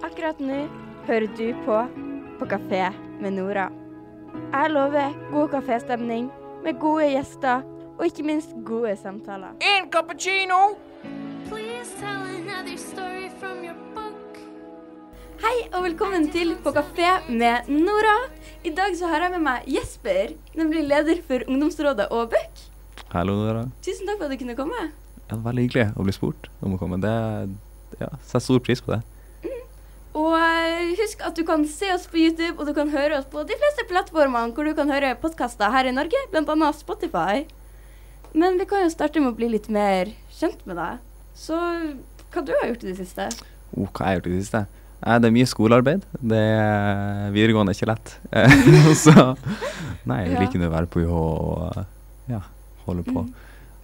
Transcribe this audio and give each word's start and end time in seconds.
Akkurat 0.00 0.38
nå 0.40 0.62
hører 1.04 1.26
du 1.36 1.48
på 1.66 1.76
På 2.40 2.46
kafé 2.48 2.86
med 3.20 3.34
Nora. 3.36 3.66
Jeg 4.32 4.70
lover 4.72 5.12
god 5.32 5.50
kaféstemning 5.52 6.30
med 6.64 6.78
gode 6.80 7.10
gjester 7.10 7.66
og 7.98 8.06
ikke 8.06 8.24
minst 8.24 8.54
gode 8.64 8.94
samtaler. 8.96 9.52
En 9.60 9.90
cappuccino! 9.92 10.60
Hei 15.40 15.56
og 15.74 15.84
velkommen 15.84 16.30
til 16.32 16.56
På 16.64 16.72
kafé 16.72 17.12
med 17.28 17.68
Nora. 17.68 18.16
I 18.64 18.72
dag 18.72 18.96
så 18.96 19.12
har 19.12 19.26
jeg 19.26 19.36
med 19.36 19.44
meg 19.50 19.68
Jesper, 19.68 20.32
nemlig 20.56 20.86
leder 20.88 21.20
for 21.28 21.44
ungdomsrådet 21.44 22.08
og 22.08 22.32
Bøk. 22.32 22.64
Hallo, 23.12 23.36
dere. 23.44 23.68
Tusen 23.84 24.08
takk 24.08 24.16
for 24.20 24.30
at 24.30 24.32
du 24.32 24.40
kunne 24.40 24.56
komme. 24.56 24.88
Ja, 25.30 25.38
veldig 25.44 25.68
hyggelig 25.68 25.86
å 25.94 26.04
bli 26.06 26.14
spurt 26.14 26.50
om 26.64 26.74
å 26.74 26.80
komme. 26.80 26.98
Det 27.02 27.14
ja, 28.00 28.10
setter 28.26 28.42
stor 28.42 28.62
pris 28.66 28.82
på 28.82 28.96
det. 28.96 29.00
Og 30.18 30.34
eh, 30.34 30.90
husk 30.98 31.22
at 31.22 31.36
du 31.38 31.44
kan 31.46 31.62
se 31.70 31.92
oss 31.94 32.08
på 32.10 32.18
YouTube, 32.18 32.56
og 32.58 32.66
du 32.66 32.74
kan 32.74 32.90
høre 32.90 33.20
oss 33.20 33.28
på 33.30 33.44
de 33.46 33.54
fleste 33.54 33.86
plattformene 33.90 34.50
hvor 34.56 34.66
du 34.66 34.74
kan 34.74 34.90
høre 34.90 35.14
podkaster 35.22 35.70
her 35.70 35.86
i 35.86 35.94
Norge, 35.94 36.18
bl.a. 36.32 36.72
Spotify. 36.74 37.44
Men 38.34 38.58
vi 38.58 38.66
kan 38.70 38.82
jo 38.84 38.90
starte 38.90 39.22
med 39.22 39.32
å 39.32 39.38
bli 39.38 39.52
litt 39.52 39.68
mer 39.70 40.10
kjent 40.34 40.66
med 40.66 40.78
deg. 40.78 40.98
Så 41.38 41.56
hva 42.30 42.42
du 42.46 42.52
har 42.56 42.72
gjort 42.72 42.84
i 42.84 42.90
det 42.90 42.98
siste? 42.98 43.28
Oh, 43.76 43.86
hva 43.86 44.06
har 44.06 44.16
jeg 44.16 44.20
gjort 44.20 44.30
i 44.30 44.34
det 44.34 44.42
siste? 44.42 44.64
Eh, 45.00 45.16
det 45.22 45.30
er 45.30 45.36
mye 45.36 45.50
skolearbeid. 45.50 46.02
Det 46.18 46.42
er 46.42 47.30
videregående 47.34 47.74
er 47.74 47.78
ikke 47.78 47.92
lett. 47.92 48.16
Så 49.04 49.14
nei, 50.10 50.24
jeg 50.26 50.42
liker 50.42 50.58
nå 50.58 50.70
å 50.70 50.74
være 50.74 50.90
på 50.90 51.04
UH 51.06 51.14
og 51.14 51.80
ja, 52.30 52.42
holde 52.86 53.06
på. 53.06 53.24
Mm. 53.26 53.30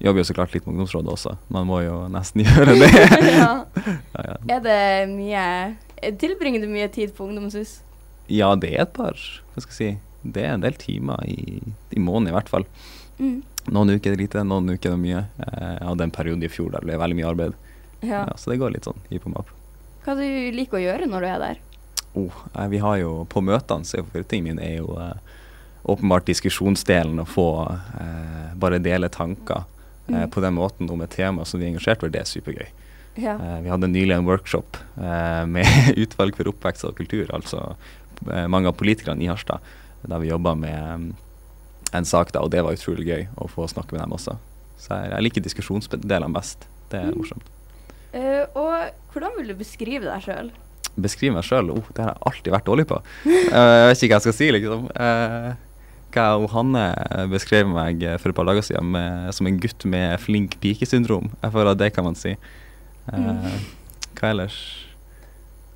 Jobber 0.02 0.20
jo 0.20 0.26
så 0.28 0.34
klart 0.36 0.52
litt 0.54 0.66
med 0.66 0.74
ungdomsrådet 0.74 1.08
også. 1.14 1.36
Man 1.48 1.66
må 1.70 1.78
jo 1.84 2.02
nesten 2.12 2.42
gjøre 2.46 2.74
det. 2.76 2.90
ja. 3.40 3.64
ja, 3.72 4.24
ja. 4.26 4.36
Er 4.56 4.60
det 4.66 4.80
mye 5.14 5.44
Tilbringer 6.20 6.60
du 6.60 6.68
mye 6.68 6.88
tid 6.92 7.14
på 7.16 7.24
ungdomshus? 7.30 7.78
ja, 8.28 8.50
det 8.58 8.72
er 8.74 8.82
et 8.82 8.90
par 8.92 9.14
Hva 9.54 9.62
skal 9.62 9.70
jeg 9.70 9.76
si 9.78 10.30
Det 10.34 10.42
er 10.42 10.56
en 10.56 10.64
del 10.64 10.74
timer 10.76 11.20
i, 11.30 11.60
i 11.94 12.00
måneden 12.02 12.32
i 12.32 12.34
hvert 12.34 12.48
fall. 12.50 12.64
Mm. 13.22 13.38
Noen 13.70 13.92
uker 13.94 14.10
er 14.12 14.16
det 14.18 14.24
lite, 14.26 14.42
noen 14.44 14.68
uker 14.74 14.90
er 14.90 14.96
det 14.96 15.02
mye. 15.04 15.20
Eh, 15.46 15.70
Jeg 15.78 15.86
hadde 15.88 16.04
en 16.08 16.14
periode 16.14 16.44
i 16.44 16.50
fjor 16.50 16.72
der 16.74 16.82
det 16.82 16.90
ble 16.90 16.98
veldig 17.00 17.16
mye 17.20 17.28
arbeid. 17.30 17.54
Så 18.36 18.50
det 18.52 18.58
går 18.60 18.74
litt 18.74 18.84
sånn 18.86 18.98
hipp 19.10 19.24
om 19.30 19.38
opp. 19.40 19.48
Hva 20.04 20.14
du 20.18 20.26
liker 20.54 20.78
å 20.78 20.82
gjøre 20.82 21.06
når 21.10 21.24
du 21.24 21.28
er 21.30 21.40
der? 21.44 21.62
Oh, 22.18 22.36
eh, 22.58 22.66
vi 22.74 22.78
har 22.82 22.98
jo 23.00 23.14
På 23.30 23.40
møtene 23.46 23.86
så 23.88 23.98
er 24.00 24.04
favorittingen 24.10 24.50
min 24.56 24.60
er 24.62 24.76
jo 24.82 24.98
eh, 25.00 25.16
åpenbart 25.88 26.26
diskusjonsdelen. 26.28 27.22
Å 27.22 27.26
få 27.30 27.46
eh, 27.70 28.52
bare 28.58 28.82
dele 28.82 29.08
tanker 29.14 29.64
Mm. 30.08 30.30
på 30.30 30.40
den 30.40 30.54
måten 30.54 30.90
om 30.90 31.00
et 31.02 31.10
tema 31.10 31.44
som 31.44 31.58
vi 31.60 31.66
er 31.66 31.72
engasjert 31.74 32.00
for. 32.02 32.12
Det 32.12 32.20
er 32.20 32.28
supergøy. 32.30 32.68
Ja. 33.16 33.34
Eh, 33.40 33.60
vi 33.64 33.70
hadde 33.72 33.88
nylig 33.88 34.14
en 34.14 34.26
workshop 34.28 34.76
eh, 35.00 35.44
med 35.50 35.66
utvalg 36.02 36.36
for 36.36 36.50
oppvekst 36.52 36.84
og 36.86 36.96
kultur, 36.98 37.26
altså 37.34 37.62
eh, 38.30 38.46
mange 38.46 38.68
av 38.70 38.76
politikerne 38.78 39.24
i 39.24 39.30
Harstad, 39.30 39.64
der 40.06 40.20
vi 40.22 40.28
jobba 40.30 40.52
med 40.54 41.00
mm, 41.00 41.08
en 41.96 42.04
sak, 42.06 42.30
da, 42.34 42.44
og 42.44 42.52
det 42.52 42.62
var 42.62 42.76
utrolig 42.76 43.06
gøy 43.08 43.26
å 43.40 43.48
få 43.50 43.66
snakke 43.72 43.96
med 43.96 44.04
dem 44.04 44.14
også. 44.14 44.36
Så 44.78 45.00
jeg, 45.08 45.24
liker 45.24 45.42
diskusjonsdelene 45.46 46.32
best. 46.36 46.68
Det 46.92 47.00
er 47.00 47.10
Mm. 47.10 47.18
morsomt. 47.18 47.48
Uh, 48.16 48.44
og 48.56 48.72
hvordan 49.12 49.34
vil 49.40 49.48
du 49.50 49.54
beskrive 49.58 50.06
deg 50.06 50.22
sjøl? 50.24 50.52
beskrive 50.96 51.34
meg 51.36 51.44
sjøl, 51.44 51.68
oh, 51.74 51.84
det 51.92 52.00
har 52.04 52.14
jeg 52.14 52.22
alltid 52.30 52.54
vært 52.54 52.68
dårlig 52.70 52.86
på. 52.88 52.96
Eh, 53.28 53.32
jeg 53.52 53.88
vet 53.90 54.02
ikke 54.02 54.14
hva 54.14 54.16
jeg 54.16 54.24
skal 54.24 54.36
si, 54.38 54.46
liksom. 54.54 54.86
Uh, 54.96 55.50
hva 56.16 56.26
og 56.40 56.48
Hanne 56.54 56.86
beskrev 57.30 57.68
meg 57.68 58.02
eh, 58.02 58.16
for 58.22 58.32
et 58.32 58.38
par 58.38 58.48
dager 58.48 58.64
siden 58.64 58.88
med, 58.96 59.30
som 59.36 59.46
en 59.50 59.60
gutt 59.62 59.84
med 59.92 60.16
flink 60.24 60.56
pike-syndrom. 60.62 61.28
Jeg 61.44 61.52
føler 61.54 61.74
at 61.76 61.82
det 61.84 61.92
kan 61.96 62.08
man 62.08 62.16
si. 62.18 62.34
Eh, 62.36 63.16
Mm. 63.16 63.66
Hva 64.16 64.30
ellers? 64.32 64.54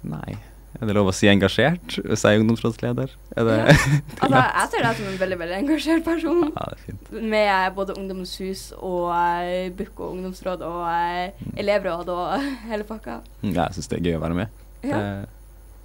Nei. 0.02 0.38
Er 0.80 0.86
det 0.86 0.94
lov 0.96 1.08
å 1.10 1.12
si 1.12 1.26
engasjert 1.28 1.96
hvis 2.06 2.22
jeg 2.24 2.36
er 2.38 2.40
ungdomsrådsleder? 2.44 3.10
Er 3.36 3.44
det 3.48 3.56
Ja. 3.58 3.74
Altså, 4.22 4.38
jeg 4.40 4.68
ser 4.72 4.84
deg 4.86 4.96
som 5.00 5.08
en 5.10 5.18
veldig 5.20 5.38
veldig 5.40 5.56
engasjert 5.58 6.04
person. 6.06 6.40
Ja, 6.54 6.64
det 6.70 6.78
er 6.78 6.84
fint. 6.86 7.10
Med 7.34 7.74
både 7.76 7.96
ungdomshus 7.98 8.62
og 8.78 9.10
uh, 9.10 9.66
BUK 9.76 10.00
og 10.00 10.14
ungdomsråd 10.14 10.62
og 10.64 10.80
eh, 10.88 11.34
Mm. 11.42 11.52
elevråd 11.64 12.08
og 12.14 12.48
hele 12.70 12.86
pakka. 12.88 13.18
Mm, 13.42 13.52
Ja, 13.52 13.66
jeg 13.68 13.76
syns 13.78 13.90
det 13.92 13.98
er 14.00 14.06
gøy 14.08 14.16
å 14.18 14.24
være 14.24 14.38
med. 14.40 14.56
Ja. 14.86 15.02
Eh, 15.02 15.36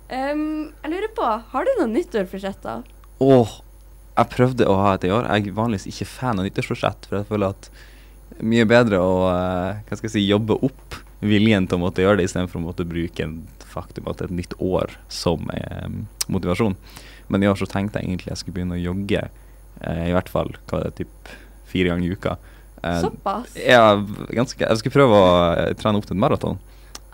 Um, 0.06 0.68
jeg 0.84 0.92
lurer 0.92 1.10
på, 1.18 1.26
har 1.50 1.66
du 1.66 1.70
noen 1.80 1.96
nyttårsforsetter? 1.98 2.84
Åh, 3.26 3.54
jeg 4.16 4.32
prøvde 4.32 4.68
å 4.70 4.78
ha 4.80 4.94
et 4.96 5.08
i 5.08 5.12
år. 5.12 5.28
Jeg 5.28 5.50
er 5.50 5.58
vanligvis 5.58 5.90
ikke 5.92 6.08
fan 6.08 6.40
av 6.40 6.48
nyttårsforsett, 6.48 7.10
for 7.10 7.20
jeg 7.20 7.30
føler 7.30 7.56
at 7.56 7.70
mye 8.44 8.68
bedre 8.68 9.00
å 9.00 9.16
eh, 9.30 9.82
hva 9.86 9.98
skal 9.98 10.10
jeg 10.10 10.16
si, 10.18 10.24
jobbe 10.28 10.58
opp 10.66 11.00
viljen 11.26 11.68
til 11.68 11.80
å 11.80 11.84
måtte 11.86 12.04
gjøre 12.04 12.20
det, 12.20 12.30
istedenfor 12.30 12.60
å 12.60 12.66
måtte 12.68 12.88
bruke 12.88 13.26
en 13.26 13.40
faktum 13.76 14.08
at 14.12 14.24
et 14.24 14.34
nytt 14.34 14.56
år 14.64 14.94
som 15.12 15.50
eh, 15.56 15.88
motivasjon. 16.32 16.78
Men 17.28 17.44
i 17.44 17.50
år 17.50 17.60
så 17.60 17.68
tenkte 17.70 18.00
jeg 18.00 18.12
egentlig 18.12 18.32
jeg 18.32 18.42
skulle 18.42 18.60
begynne 18.60 18.78
å 18.78 18.84
jogge 18.84 19.24
eh, 19.26 20.06
i 20.10 20.14
hvert 20.16 20.32
fall 20.32 20.54
hva 20.70 20.80
er 20.82 20.90
det, 20.90 21.00
typ 21.02 21.34
fire 21.72 21.92
ganger 21.92 22.08
i 22.08 22.16
uka. 22.16 22.38
Såpass? 23.02 23.56
ja, 23.58 23.96
ganske, 24.30 24.62
jeg 24.62 24.78
skulle 24.78 24.94
prøve 24.94 25.18
å 25.18 25.30
trene 25.80 25.98
opp 25.98 26.06
til 26.06 26.14
en 26.14 26.22
maraton, 26.22 26.60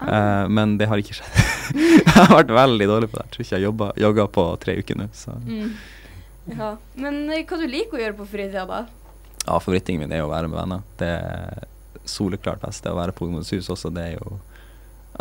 eh, 0.03 0.44
men 0.51 0.75
det 0.81 0.89
har 0.91 1.00
ikke 1.00 1.16
skjedd. 1.16 1.38
jeg 2.01 2.12
har 2.18 2.33
vært 2.33 2.53
veldig 2.57 2.89
dårlig 2.91 3.09
på 3.12 3.18
det. 3.18 3.25
Jeg 3.25 3.35
tror 3.35 3.45
ikke 3.45 3.56
jeg 3.56 3.68
jobba, 3.69 3.89
jogga 4.03 4.28
på 4.38 4.45
tre 4.62 4.75
uker 4.81 5.00
nå. 5.00 5.07
Så. 5.16 5.38
Mm. 5.47 5.72
Ja. 6.50 6.75
Men 6.96 7.29
eh, 7.29 7.44
hva 7.46 7.57
du 7.62 7.68
liker 7.69 7.97
å 8.00 8.02
gjøre 8.02 8.18
på 8.18 8.25
fritida, 8.31 8.66
da? 8.69 8.85
Ja, 9.47 9.57
favorittingen 9.62 10.03
min 10.06 10.13
er 10.16 10.24
å 10.25 10.29
være 10.31 10.50
med 10.50 10.57
venner. 10.59 10.81
Det 11.02 11.07
er 11.18 11.68
soleklart 12.09 12.62
best. 12.63 12.84
Det 12.85 12.91
å 12.94 12.97
være 12.97 13.13
på 13.13 13.28
Ungdomshus 13.28 13.69
også, 13.74 13.91
det 13.94 14.13
er 14.13 14.18
jo 14.22 14.40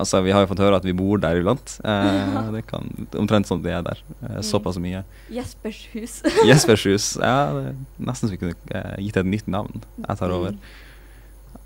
Altså, 0.00 0.20
vi 0.22 0.30
har 0.30 0.44
jo 0.44 0.48
fått 0.52 0.60
høre 0.62 0.76
at 0.78 0.84
vi 0.86 0.92
bor 0.94 1.18
der 1.20 1.40
iblant. 1.40 1.72
Eh, 1.84 2.36
det 2.54 2.60
kan 2.70 2.86
omtrent 3.18 3.48
at 3.50 3.58
vi 3.64 3.72
er 3.74 3.82
der. 3.84 3.98
Eh, 4.22 4.36
Mm. 4.38 4.44
såpass 4.46 4.78
mye. 4.80 5.00
Jespers 5.34 5.80
hus. 5.92 6.14
Jespers 6.48 6.84
hus. 6.86 7.08
Ja, 7.20 7.50
det 7.52 7.74
nesten 7.98 8.30
så 8.30 8.36
vi 8.36 8.38
kunne 8.38 8.54
eh, 8.70 8.94
gitt 9.02 9.18
et 9.18 9.26
nytt 9.28 9.48
navn. 9.50 9.82
Jeg 9.98 10.16
tar 10.22 10.30
over. 10.32 10.54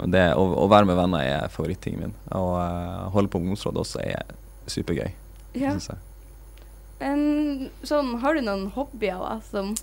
Det, 0.09 0.25
å, 0.34 0.47
å 0.64 0.66
være 0.72 0.88
med 0.88 0.97
venner 0.98 1.22
er 1.22 1.53
favorittingen 1.53 2.00
min. 2.06 2.14
Og 2.34 2.56
uh, 2.56 3.04
holde 3.14 3.31
på 3.31 3.38
ungdomsråd 3.38 3.76
også 3.84 4.00
er 4.03 4.25
supergøy, 4.72 5.12
Ja. 5.54 5.75
synes 5.76 5.91
jeg. 5.93 6.00
En, 7.00 7.71
sånn, 7.82 8.15
har 8.22 8.34
du 8.38 8.41
noen 8.47 8.69
hobbyer 8.77 9.19
da, 9.19 9.38
som 9.50 9.75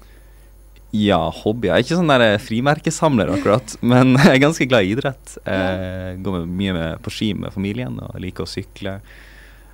Ja, 0.95 1.19
hobbyer. 1.31 1.73
Er 1.77 1.83
ikke 1.85 1.95
sånn 1.99 2.09
der 2.11 2.23
eh, 2.33 2.37
frimerkesamler 2.41 3.29
akkurat, 3.35 3.75
men 3.91 4.15
jeg 4.19 4.35
er 4.37 4.41
ganske 4.45 4.67
glad 4.71 4.83
i 4.87 4.93
idrett. 4.95 5.35
Eh, 5.47 6.15
går 6.23 6.39
med, 6.41 6.55
mye 6.61 6.73
med, 6.77 7.01
på 7.05 7.13
ski 7.13 7.33
med 7.37 7.53
familien 7.55 7.99
og 8.03 8.17
liker 8.23 8.43
å 8.47 8.49
sykle. 8.49 8.97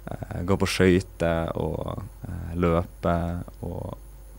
Eh, 0.07 0.41
går 0.49 0.59
på 0.61 0.69
skøyter 0.69 1.53
og 1.57 2.03
eh, 2.27 2.51
løpe 2.59 3.15
og 3.65 3.95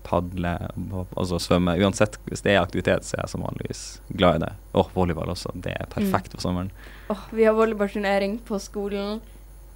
padle, 0.09 0.55
og- 0.95 1.11
altså 1.21 1.37
svømme. 1.43 1.75
Uansett, 1.83 2.15
hvis 2.31 2.41
det 2.47 2.55
er 2.55 2.63
aktivitet, 2.63 3.05
så 3.05 3.19
er 3.19 3.25
jeg 3.27 3.33
som 3.35 3.43
vanligvis 3.45 3.83
glad 4.17 4.39
i 4.39 4.45
det. 4.47 4.53
Og 4.79 4.89
volleyball 4.95 5.35
også. 5.35 5.51
Det 5.61 5.75
er 5.75 5.91
perfekt 5.93 6.33
for 6.33 6.41
sommeren. 6.47 6.71
Oh, 7.13 7.27
Vi 7.35 7.45
har 7.45 7.53
volleyballturnering 7.59 8.39
på 8.49 8.57
skolen 8.63 9.19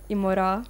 i 0.09 0.16
morgen, 0.19 0.65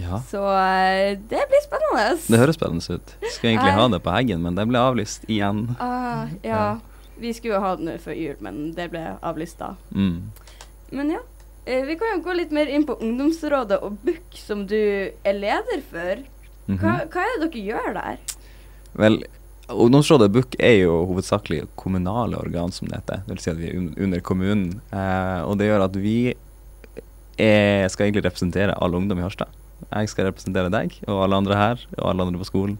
Ja. 0.00 0.22
så 0.24 0.40
eh, 0.56 1.18
det 1.28 1.42
blir 1.50 1.62
spennende. 1.66 2.06
Det 2.28 2.38
høres 2.40 2.56
spennende 2.56 2.96
ut. 2.96 3.10
Skulle 3.34 3.52
egentlig 3.52 3.74
ha 3.76 3.88
det 3.92 4.00
på 4.04 4.14
Heggen, 4.14 4.40
men 4.44 4.56
det 4.56 4.64
ble 4.70 4.80
avlyst 4.80 5.26
igjen. 5.28 5.66
Ah, 5.80 6.30
ja. 6.46 6.78
Vi 7.20 7.32
skulle 7.36 7.58
jo 7.58 7.60
ha 7.60 7.74
det 7.76 7.84
nå 7.86 7.98
før 8.02 8.16
jul, 8.16 8.38
men 8.40 8.62
det 8.76 8.88
ble 8.94 9.02
avlyst 9.20 9.60
da. 9.60 9.74
Mm. 9.94 10.32
Men 10.96 11.12
ja. 11.12 11.20
eh, 11.66 11.84
Vi 11.86 11.98
kan 12.00 12.16
jo 12.16 12.22
gå 12.24 12.38
litt 12.40 12.54
mer 12.56 12.72
inn 12.72 12.86
på 12.88 12.96
ungdomsrådet 13.04 13.78
og 13.84 14.00
BUK, 14.02 14.40
som 14.40 14.64
du 14.66 14.78
er 14.80 15.36
leder 15.36 15.84
for. 15.90 16.24
Mhm. 16.66 16.78
Hva, 16.80 16.96
hva 17.12 17.22
er 17.28 17.38
det 17.42 17.52
dere 17.52 17.64
gjør 17.68 17.94
der? 17.98 18.18
Vel, 18.96 19.22
Ungdomsrådet 19.72 20.28
BUK 20.34 20.56
er 20.60 20.74
jo 20.82 20.96
hovedsakelig 21.08 21.62
kommunale 21.80 22.36
organ, 22.36 22.72
som 22.74 22.88
det 22.90 22.98
heter. 22.98 23.22
Det 23.26 23.36
vil 23.36 23.42
si 23.44 23.50
at 23.52 23.60
vi 23.60 23.70
er 23.70 23.78
under 24.04 24.20
kommunen. 24.20 24.80
Eh, 24.92 25.40
og 25.46 25.56
det 25.60 25.68
gjør 25.70 25.84
at 25.86 25.96
vi 25.96 26.16
er, 27.38 27.88
skal 27.88 28.08
egentlig 28.08 28.24
representere 28.26 28.74
all 28.82 28.94
ungdom 28.98 29.20
i 29.20 29.24
Harstad. 29.24 29.48
Jeg 29.88 30.10
skal 30.12 30.28
representere 30.28 30.72
deg 30.72 30.94
og 31.08 31.24
alle 31.24 31.40
andre 31.42 31.58
her, 31.58 31.86
og 31.98 32.10
alle 32.10 32.28
andre 32.28 32.40
på 32.40 32.48
skolen. 32.48 32.76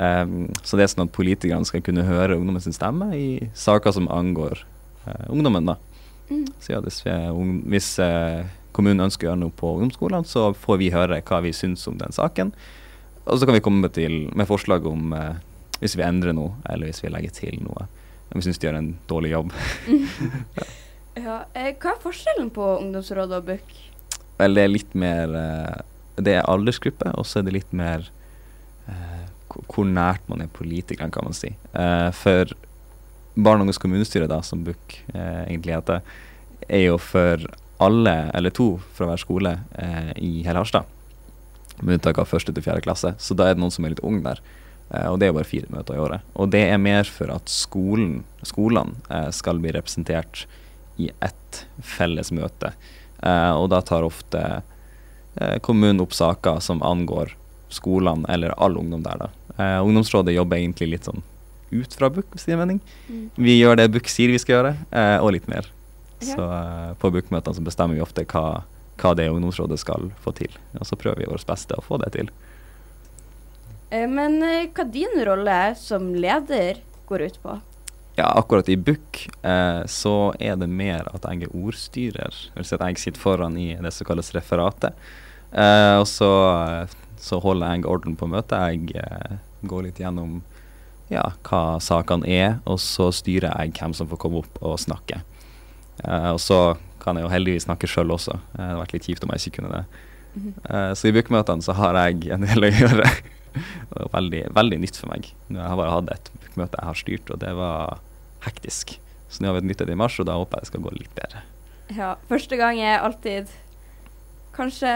Um, 0.00 0.48
så 0.64 0.78
det 0.78 0.86
er 0.86 0.92
sånn 0.94 1.04
at 1.04 1.12
politikerne 1.12 1.68
skal 1.68 1.82
kunne 1.84 2.06
høre 2.06 2.38
ungdommens 2.38 2.70
stemme 2.72 3.10
i 3.12 3.26
saker 3.52 3.92
som 3.92 4.08
angår 4.08 4.62
uh, 5.04 5.26
ungdommen, 5.28 5.68
da. 5.68 5.76
Mm. 6.30 6.46
Så 6.62 6.72
ja, 6.72 6.80
hvis, 6.80 7.02
vi 7.04 7.12
er 7.12 7.34
hvis 7.74 7.90
uh, 8.00 8.46
kommunen 8.72 9.04
ønsker 9.04 9.26
å 9.26 9.30
gjøre 9.32 9.42
noe 9.42 9.56
på 9.56 9.74
ungdomsskolene, 9.76 10.28
så 10.28 10.50
får 10.56 10.80
vi 10.80 10.92
høre 10.94 11.20
hva 11.28 11.42
vi 11.44 11.52
syns 11.56 11.84
om 11.90 11.98
den 12.00 12.14
saken. 12.16 12.54
Og 13.26 13.38
så 13.38 13.46
kan 13.46 13.58
vi 13.58 13.64
komme 13.64 13.90
til, 13.92 14.30
med 14.32 14.48
forslag 14.48 14.86
om 14.88 15.12
uh, 15.12 15.34
hvis 15.82 15.98
vi 15.98 16.06
endrer 16.06 16.34
noe, 16.36 16.56
eller 16.70 16.88
hvis 16.88 17.02
vi 17.04 17.12
legger 17.12 17.36
til 17.36 17.60
noe. 17.66 17.88
Om 18.32 18.40
vi 18.40 18.46
syns 18.46 18.62
de 18.62 18.70
gjør 18.70 18.80
en 18.80 18.94
dårlig 19.10 19.36
jobb. 19.36 19.52
Ja. 21.12 21.42
Eh, 21.52 21.74
hva 21.76 21.90
er 21.92 21.98
forskjellen 22.00 22.46
på 22.56 22.64
ungdomsrådet 22.78 23.42
og 23.42 23.48
BUK? 23.50 23.72
Vel, 24.38 24.54
det 24.56 24.62
er 24.62 24.70
litt 24.70 24.94
mer 24.96 25.34
Det 26.16 26.34
er 26.36 26.48
aldersgruppe, 26.50 27.12
og 27.18 27.24
så 27.26 27.40
er 27.40 27.46
det 27.48 27.54
litt 27.60 27.72
mer 27.72 28.08
eh, 28.88 29.24
hvor- 29.68 29.86
nært 29.88 30.24
man 30.28 30.40
er 30.44 30.48
politikerne, 30.52 31.10
kan 31.12 31.24
man 31.24 31.32
si. 31.36 31.54
Eh, 31.74 32.10
for 32.16 32.52
Barn 33.36 33.60
og 33.62 33.66
unges 33.66 33.78
kommunestyre, 33.80 34.28
da, 34.28 34.42
som 34.44 34.64
BUK 34.64 34.98
eh, 35.14 35.44
egentlig 35.48 35.72
heter, 35.76 36.02
er 36.68 36.82
jo 36.86 36.98
for 37.00 37.40
alle, 37.80 38.30
eller 38.36 38.50
to 38.54 38.74
fra 38.94 39.06
hver 39.08 39.18
skole 39.22 39.54
eh, 39.78 40.12
i 40.20 40.42
hele 40.44 40.60
Harstad. 40.60 40.84
Med 41.82 41.96
unntak 41.96 42.18
av 42.20 42.28
første 42.28 42.52
til 42.54 42.62
fjerde 42.62 42.82
klasse. 42.84 43.14
Så 43.18 43.34
da 43.34 43.48
er 43.48 43.54
det 43.56 43.62
noen 43.62 43.72
som 43.72 43.84
er 43.88 43.94
litt 43.94 44.04
ung 44.04 44.20
der. 44.22 44.38
Eh, 44.92 45.08
og 45.08 45.16
det 45.18 45.26
er 45.26 45.32
jo 45.32 45.38
bare 45.40 45.48
fire 45.48 45.72
møter 45.72 45.96
i 45.96 46.02
året. 46.04 46.20
Og 46.36 46.50
det 46.52 46.60
er 46.68 46.78
mer 46.78 47.08
for 47.08 47.32
at 47.32 47.48
skolen, 47.50 48.20
skolene 48.46 48.94
eh, 49.10 49.30
skal 49.32 49.58
bli 49.64 49.72
representert 49.72 50.44
i 51.00 51.08
ett 51.24 51.62
felles 51.82 52.28
møte. 52.36 52.74
Og 53.22 53.68
da 53.70 53.78
tar 53.86 54.02
ofte 54.04 54.40
kommunen 55.62 56.02
opp 56.04 56.12
saker 56.12 56.60
som 56.60 56.82
angår 56.84 57.32
skolene 57.72 58.28
eller 58.28 58.52
all 58.60 58.76
ungdom 58.76 59.02
der, 59.02 59.16
da. 59.18 59.30
Eh, 59.56 59.78
ungdomsrådet 59.84 60.34
jobber 60.34 60.60
egentlig 60.60 60.90
litt 60.92 61.08
sånn 61.08 61.22
ut 61.72 61.94
fra 61.96 62.10
BUK, 62.12 62.34
hvis 62.34 62.44
det 62.44 62.52
gir 62.52 62.60
mening. 62.60 62.80
Mm. 63.08 63.24
Vi 63.40 63.56
gjør 63.56 63.78
det 63.80 63.88
BUK 63.94 64.10
sier 64.12 64.32
vi 64.32 64.40
skal 64.40 64.58
gjøre, 64.58 64.74
eh, 64.92 65.16
og 65.24 65.32
litt 65.32 65.48
mer. 65.48 65.68
Ja. 66.20 66.34
Så 66.34 66.44
eh, 66.44 66.92
på 67.00 67.10
BUK-møtene 67.14 67.56
så 67.56 67.64
bestemmer 67.64 67.96
vi 67.96 68.04
ofte 68.04 68.26
hva, 68.28 68.62
hva 69.00 69.14
det 69.16 69.30
ungdomsrådet 69.32 69.80
skal 69.80 70.10
få 70.22 70.34
til. 70.36 70.52
Og 70.78 70.84
så 70.88 70.98
prøver 71.00 71.24
vi 71.24 71.30
vårt 71.32 71.48
beste 71.48 71.78
å 71.78 71.84
få 71.84 71.98
det 72.02 72.12
til. 72.18 72.28
Eh, 73.90 74.04
Men 74.08 74.42
eh, 74.44 74.68
hva 74.68 74.86
din 74.92 75.16
rolle 75.24 75.60
som 75.80 76.12
leder 76.14 76.84
går 77.08 77.28
ut 77.28 77.42
på? 77.42 77.58
Ja, 78.14 78.26
akkurat 78.36 78.68
i 78.68 78.76
Book 78.76 79.22
eh, 79.42 79.82
så 79.88 80.34
er 80.38 80.58
det 80.60 80.68
mer 80.68 81.06
at 81.16 81.24
jeg 81.24 81.46
er 81.46 81.54
ordstyrer. 81.56 82.40
Vil 82.56 82.66
si 82.68 82.76
at 82.76 82.84
jeg 82.84 83.00
sitter 83.00 83.22
foran 83.22 83.56
i 83.56 83.70
det 83.80 83.92
som 83.96 84.08
kalles 84.08 84.34
referatet. 84.36 84.98
Eh, 85.52 85.96
og 85.96 86.04
så, 86.08 86.28
eh, 86.52 86.92
så 87.16 87.40
holder 87.40 87.72
jeg 87.72 87.88
orden 87.88 88.16
på 88.20 88.28
møtet. 88.28 88.58
Jeg 88.74 89.00
eh, 89.00 89.38
går 89.64 89.88
litt 89.88 90.00
gjennom 90.02 90.42
ja, 91.12 91.24
hva 91.48 91.78
sakene 91.80 92.28
er, 92.28 92.56
og 92.68 92.80
så 92.80 93.10
styrer 93.12 93.52
jeg 93.52 93.74
hvem 93.80 93.96
som 93.96 94.08
får 94.08 94.20
komme 94.20 94.42
opp 94.44 94.60
og 94.60 94.78
snakke. 94.80 95.22
Eh, 96.04 96.30
og 96.32 96.40
så 96.40 96.62
kan 97.02 97.18
jeg 97.18 97.26
jo 97.26 97.32
heldigvis 97.32 97.66
snakke 97.66 97.88
sjøl 97.90 98.12
også. 98.14 98.36
Eh, 98.36 98.58
det 98.58 98.68
hadde 98.70 98.80
vært 98.84 98.96
litt 98.96 99.08
kjipt 99.08 99.24
om 99.26 99.32
jeg 99.34 99.46
ikke 99.46 99.60
kunne 99.60 99.80
det. 99.80 99.84
Eh, 100.68 100.92
så 100.96 101.08
i 101.08 101.14
Book-møtene 101.16 101.64
så 101.64 101.76
har 101.76 101.98
jeg 102.06 102.28
en 102.32 102.44
del 102.44 102.68
å 102.68 102.72
gjøre. 102.72 103.08
Det 103.54 103.98
var 103.98 104.10
veldig, 104.16 104.42
veldig 104.56 104.78
nytt 104.82 104.96
for 105.00 105.12
meg. 105.12 105.28
Jeg 105.48 105.62
har 105.68 105.76
bare 105.76 105.90
hatt 105.94 106.10
et 106.14 106.30
BUK-møte 106.42 106.78
jeg 106.80 106.88
har 106.90 106.98
styrt, 107.00 107.30
og 107.34 107.38
det 107.42 107.52
var 107.58 107.98
hektisk. 108.46 108.98
Så 109.32 109.40
nå 109.42 109.48
har 109.50 109.54
vi 109.58 109.64
et 109.64 109.70
nytt 109.70 109.80
et 109.84 109.92
i 109.94 109.98
mars, 109.98 110.18
og 110.20 110.26
da 110.28 110.36
håper 110.36 110.58
jeg 110.58 110.66
det 110.66 110.70
skal 110.72 110.84
gå 110.86 110.92
litt 110.96 111.14
bedre. 111.18 111.42
Ja, 111.92 112.14
første 112.28 112.56
gang 112.60 112.80
er 112.80 113.00
alltid 113.04 113.50
kanskje 114.56 114.94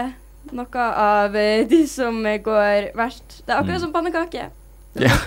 noe 0.55 0.83
av 1.03 1.35
eh, 1.35 1.65
de 1.67 1.81
som 1.89 2.19
eh, 2.25 2.37
går 2.41 2.91
verst. 2.97 3.41
Det 3.45 3.51
er 3.53 3.59
akkurat 3.61 3.77
Mm. 3.81 3.85
som 3.85 3.93
pannekake. 3.93 4.49
Det 4.93 5.03
Ja. 5.03 5.17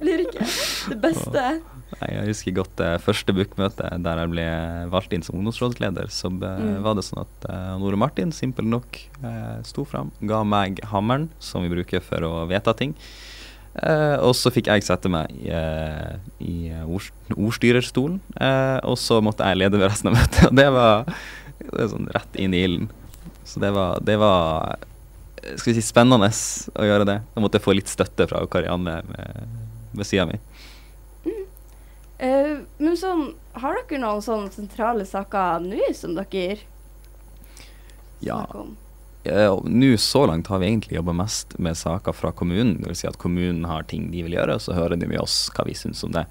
blir 0.00 0.24
ikke 0.26 0.44
det 0.90 1.00
beste. 1.00 1.44
Jeg 2.02 2.26
husker 2.28 2.52
godt 2.58 2.74
det 2.76 2.90
første 3.00 3.32
BUK-møtet 3.32 4.02
der 4.04 4.20
jeg 4.20 4.30
ble 4.34 4.44
valgt 4.92 5.14
inn 5.16 5.22
som 5.24 5.38
ungdomsrådsleder. 5.40 6.10
Så 6.12 6.28
Mm. 6.28 6.82
var 6.84 6.94
det 6.98 7.04
sånn 7.06 7.22
at 7.24 7.46
uh, 7.48 7.78
Nore 7.80 7.96
Martin 7.96 8.30
simpel 8.32 8.68
nok 8.68 8.98
uh, 9.24 9.58
sto 9.64 9.84
fram, 9.88 10.10
ga 10.20 10.42
meg 10.44 10.82
hammeren 10.92 11.30
som 11.40 11.64
vi 11.64 11.72
bruker 11.72 12.04
for 12.04 12.20
å 12.28 12.46
vedta 12.50 12.74
ting. 12.76 12.92
Uh, 13.78 14.18
og 14.26 14.34
så 14.34 14.50
fikk 14.50 14.66
jeg 14.68 14.82
sette 14.82 15.08
meg 15.12 15.30
i, 15.38 15.48
uh, 15.54 16.18
i 16.42 16.72
ord, 16.82 17.08
ordstyrerstolen, 17.36 18.18
eh, 18.40 18.78
og 18.82 18.96
så 18.98 19.20
måtte 19.22 19.46
jeg 19.46 19.60
lede 19.60 19.78
ved 19.78 19.88
resten 19.92 20.10
av 20.10 20.16
møtet. 20.18 20.46
Og 20.50 20.56
det 20.58 20.66
var 20.74 21.04
det 21.58 21.70
var 21.74 21.90
sånn 21.92 22.08
rett 22.14 22.36
inn 22.42 22.54
i 22.54 22.62
ilden. 22.66 22.88
Så 23.46 23.60
det 23.62 23.70
var, 23.74 24.00
det 24.04 24.16
var 24.20 24.76
eh, 25.42 25.54
skal 25.56 25.72
vi 25.72 25.76
si 25.80 25.86
spennende 25.88 26.28
å 26.74 26.86
gjøre 26.88 27.06
det. 27.08 27.18
Da 27.34 27.42
måtte 27.44 27.58
jeg 27.60 27.64
få 27.68 27.74
litt 27.78 27.90
støtte 27.92 28.26
fra 28.30 28.42
Karianne 28.50 28.98
ved, 29.08 29.56
ved 29.98 30.06
sida 30.10 30.26
mi. 30.28 30.38
Eh, 32.18 32.56
men 32.78 32.96
sånn, 32.98 33.34
har 33.54 33.76
dere 33.88 34.00
noen 34.02 34.22
sånne 34.24 34.50
sentrale 34.54 35.04
saker 35.06 35.60
nå 35.62 35.94
som 35.94 36.16
dere 36.18 36.58
Ja. 38.20 38.40
snakker 38.42 38.60
om? 38.60 38.76
Ja. 39.24 39.50
og 39.52 39.64
Nå 39.68 39.92
så 40.00 40.26
langt 40.26 40.46
har 40.48 40.58
vi 40.58 40.66
egentlig 40.70 40.96
jobba 40.96 41.12
mest 41.14 41.58
med 41.58 41.76
saker 41.76 42.12
fra 42.14 42.32
kommunen. 42.32 42.78
Det 42.80 42.86
vil 42.88 42.96
si 42.96 43.06
at 43.06 43.18
kommunen 43.18 43.64
har 43.66 43.82
ting 43.82 44.10
de 44.10 44.22
vil 44.24 44.32
gjøre, 44.38 44.58
så 44.58 44.74
hører 44.74 44.98
de 44.98 45.06
med 45.06 45.20
oss 45.20 45.50
hva 45.54 45.64
vi 45.66 45.74
syns 45.74 46.02
om 46.04 46.12
det. 46.12 46.26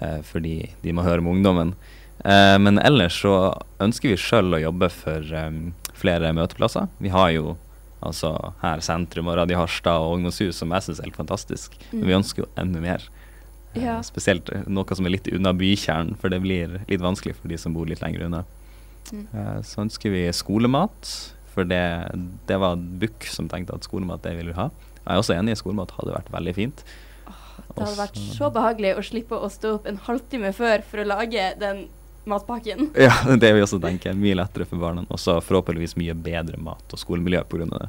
Uh, 0.00 0.20
fordi 0.22 0.70
de 0.82 0.92
må 0.92 1.02
høre 1.02 1.22
med 1.24 1.32
ungdommen. 1.38 1.74
Uh, 2.24 2.56
men 2.60 2.78
ellers 2.78 3.16
så 3.22 3.32
ønsker 3.80 4.10
vi 4.12 4.16
sjøl 4.20 4.52
å 4.56 4.60
jobbe 4.60 4.90
for 4.92 5.24
um, 5.34 5.74
flere 5.96 6.32
møteplasser. 6.36 6.88
Vi 7.00 7.08
har 7.12 7.30
jo 7.32 7.56
altså 8.04 8.52
her 8.60 8.80
sentrum 8.84 9.28
og 9.32 9.38
Radio 9.40 9.56
Harstad 9.58 10.00
og 10.04 10.18
ungdomshus, 10.18 10.54
som 10.60 10.70
jeg 10.76 10.84
syns 10.84 11.00
er 11.00 11.08
helt 11.08 11.16
fantastisk. 11.16 11.72
Men 11.92 12.04
vi 12.04 12.12
Mm. 12.12 12.18
ønsker 12.22 12.44
jo 12.44 12.48
enda 12.56 12.80
mer. 12.80 13.02
Ja. 13.80 13.98
Spesielt 14.06 14.50
noe 14.66 14.96
som 14.98 15.06
er 15.08 15.14
litt 15.16 15.28
unna 15.32 15.52
bykjernen, 15.56 16.16
for 16.20 16.32
det 16.32 16.40
blir 16.44 16.78
litt 16.88 17.02
vanskelig 17.04 17.36
for 17.40 17.48
de 17.52 17.58
som 17.60 17.74
bor 17.76 17.86
litt 17.88 18.02
lenger 18.04 18.26
unna. 18.28 18.44
Mm. 19.12 19.26
Eh, 19.32 19.58
Så 19.62 19.82
ønsker 19.84 20.10
vi 20.10 20.24
skolemat, 20.34 21.10
for 21.54 21.64
det, 21.64 21.82
det 22.48 22.58
var 22.60 22.76
BUK 22.76 23.26
som 23.32 23.48
tenkte 23.48 23.74
at 23.76 23.84
skolemat 23.86 24.22
det 24.26 24.36
ville 24.36 24.52
vi 24.52 24.58
ha. 24.60 24.70
Jeg 25.06 25.12
er 25.14 25.22
også 25.22 25.36
enig 25.38 25.54
i 25.54 25.60
skolemat 25.60 25.92
hadde 25.96 26.16
vært 26.16 26.32
veldig 26.34 26.54
fint. 26.56 26.82
Det 27.76 27.84
hadde 27.84 27.98
vært 28.00 28.16
så 28.18 28.48
behagelig 28.52 28.94
å 28.96 29.04
slippe 29.04 29.36
å 29.38 29.48
stå 29.52 29.76
opp 29.78 29.86
en 29.86 30.00
halvtime 30.06 30.50
før 30.56 30.82
for 30.84 31.02
å 31.02 31.06
lage 31.06 31.50
den 31.60 31.86
matpakken. 32.26 32.90
Ja, 33.06 33.12
det 33.36 33.52
vil 33.52 33.60
vi 33.60 33.64
også 33.66 33.78
tenke. 33.82 34.12
Mye 34.18 34.36
lettere 34.38 34.66
for 34.68 34.80
barna. 34.82 35.04
Og 35.12 35.20
så 35.22 35.38
forhåpentligvis 35.44 35.96
mye 36.00 36.14
bedre 36.16 36.58
mat 36.58 36.82
og 36.92 36.98
skolemiljø 37.00 37.44
pga. 37.52 37.68
det. 37.76 37.88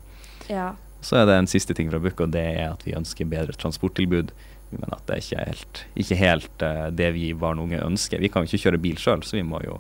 Ja. 0.52 0.68
Så 1.02 1.18
er 1.20 1.26
det 1.30 1.38
en 1.40 1.48
siste 1.50 1.74
ting 1.78 1.90
fra 1.92 2.00
BUK, 2.04 2.22
og 2.26 2.32
det 2.36 2.44
er 2.58 2.72
at 2.72 2.84
vi 2.86 2.96
ønsker 2.98 3.28
bedre 3.30 3.56
transporttilbud. 3.58 4.32
Mener 4.72 4.98
at 4.98 5.06
det 5.08 5.16
er 5.16 5.24
ikke 5.24 5.46
helt, 5.48 5.84
ikke 5.96 6.20
helt 6.20 6.66
uh, 6.66 6.88
det 6.92 7.14
vi 7.16 7.32
barn 7.34 7.62
og 7.62 7.70
unge 7.70 7.80
ønsker. 7.86 8.20
Vi 8.20 8.30
kan 8.32 8.44
jo 8.44 8.52
ikke 8.52 8.66
kjøre 8.68 8.82
bil 8.84 9.00
sjøl, 9.00 9.24
så 9.24 9.38
vi 9.38 9.46
må 9.48 9.62
jo 9.64 9.80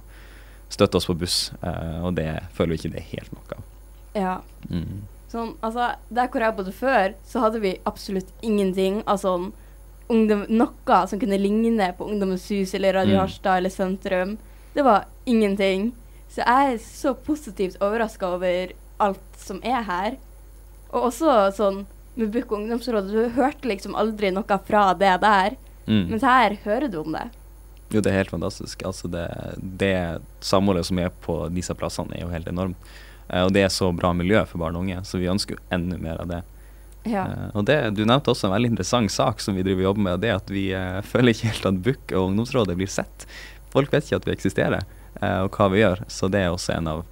støtte 0.71 0.99
oss 0.99 1.07
på 1.09 1.15
buss. 1.17 1.51
uh, 1.63 2.05
og 2.07 2.15
det 2.15 2.29
føler 2.55 2.75
vi 2.75 2.79
ikke 2.81 2.93
det 2.95 3.03
er 3.03 3.11
helt 3.17 3.35
nok 3.35 3.55
av. 3.57 3.69
ja. 4.15 4.35
Mm. 4.69 5.05
Sånn, 5.27 5.57
altså, 5.59 5.89
der 6.07 6.29
hvor 6.31 6.39
jeg 6.39 6.55
bodde 6.55 6.71
før, 6.71 7.13
så 7.27 7.41
hadde 7.43 7.59
vi 7.59 7.73
absolutt 7.83 8.29
ingenting 8.41 9.01
av 9.03 9.19
sånn 9.19 9.49
ungdom, 10.07 10.45
noe 10.47 10.99
som 11.11 11.19
kunne 11.19 11.39
ligne 11.41 11.89
på 11.97 12.07
Ungdommens 12.07 12.45
hus 12.47 12.73
eller 12.77 12.95
Radio 12.95 13.17
Mm. 13.17 13.21
Harstad 13.25 13.57
eller 13.57 13.69
Sentrum. 13.69 14.37
Det 14.73 14.85
var 14.87 15.05
ingenting. 15.25 15.91
Så 16.31 16.45
jeg 16.45 16.73
er 16.73 16.77
så 16.77 17.13
positivt 17.13 17.75
overraska 17.81 18.27
over 18.37 18.71
alt 18.99 19.19
som 19.37 19.59
er 19.63 19.83
her. 19.83 20.17
Og 20.93 21.11
også 21.11 21.51
sånn 21.57 21.85
med 22.17 22.33
Bukk 22.33 22.51
ungdomsråd, 22.57 23.11
du 23.13 23.27
hørte 23.37 23.69
liksom 23.69 23.95
aldri 23.97 24.31
noe 24.33 24.59
fra 24.67 24.89
det 24.97 25.15
der. 25.23 25.57
Mm. 25.87 26.07
Mens 26.11 26.25
her 26.27 26.57
hører 26.65 26.91
du 26.91 26.99
om 27.01 27.15
det. 27.15 27.27
Jo, 27.93 28.01
det 28.01 28.11
er 28.11 28.19
helt 28.19 28.33
fantastisk. 28.33 28.83
Altså 28.83 29.07
det, 29.07 29.27
det 29.57 30.19
samholdet 30.43 30.89
som 30.89 30.99
er 30.99 31.13
på 31.23 31.39
disse 31.55 31.75
plassene, 31.77 32.17
er 32.17 32.25
jo 32.25 32.33
helt 32.33 32.49
enormt. 32.51 32.91
Eh, 33.29 33.45
og 33.45 33.53
det 33.55 33.63
er 33.63 33.73
så 33.73 33.93
bra 33.95 34.11
miljø 34.17 34.43
for 34.49 34.59
barn 34.63 34.75
og 34.75 34.87
unge, 34.87 34.99
så 35.07 35.21
vi 35.21 35.31
ønsker 35.31 35.55
jo 35.55 35.63
enda 35.73 35.99
mer 36.01 36.19
av 36.23 36.31
det. 36.33 36.41
Ja. 37.07 37.23
Eh, 37.27 37.49
og 37.53 37.65
det, 37.65 37.77
Du 37.95 38.03
nevnte 38.05 38.31
også 38.33 38.49
en 38.49 38.55
veldig 38.55 38.73
interessant 38.75 39.11
sak 39.11 39.43
som 39.43 39.55
vi 39.55 39.63
driver 39.63 39.85
og 39.85 39.89
jobber 39.91 40.07
med, 40.09 40.23
det 40.25 40.33
at 40.35 40.51
vi 40.51 40.69
eh, 40.75 41.01
føler 41.11 41.33
ikke 41.33 41.51
helt 41.53 41.69
at 41.71 41.83
BUK 41.85 42.15
og 42.15 42.31
ungdomsrådet 42.31 42.77
blir 42.79 42.91
sett. 42.91 43.27
Folk 43.73 43.93
vet 43.93 44.07
ikke 44.07 44.21
at 44.21 44.27
vi 44.27 44.35
eksisterer, 44.35 44.87
eh, 45.21 45.39
og 45.45 45.53
hva 45.55 45.69
vi 45.71 45.83
gjør. 45.83 46.03
Så 46.11 46.31
det 46.31 46.43
er 46.43 46.51
også 46.51 46.75
en 46.77 46.91
av 46.97 47.05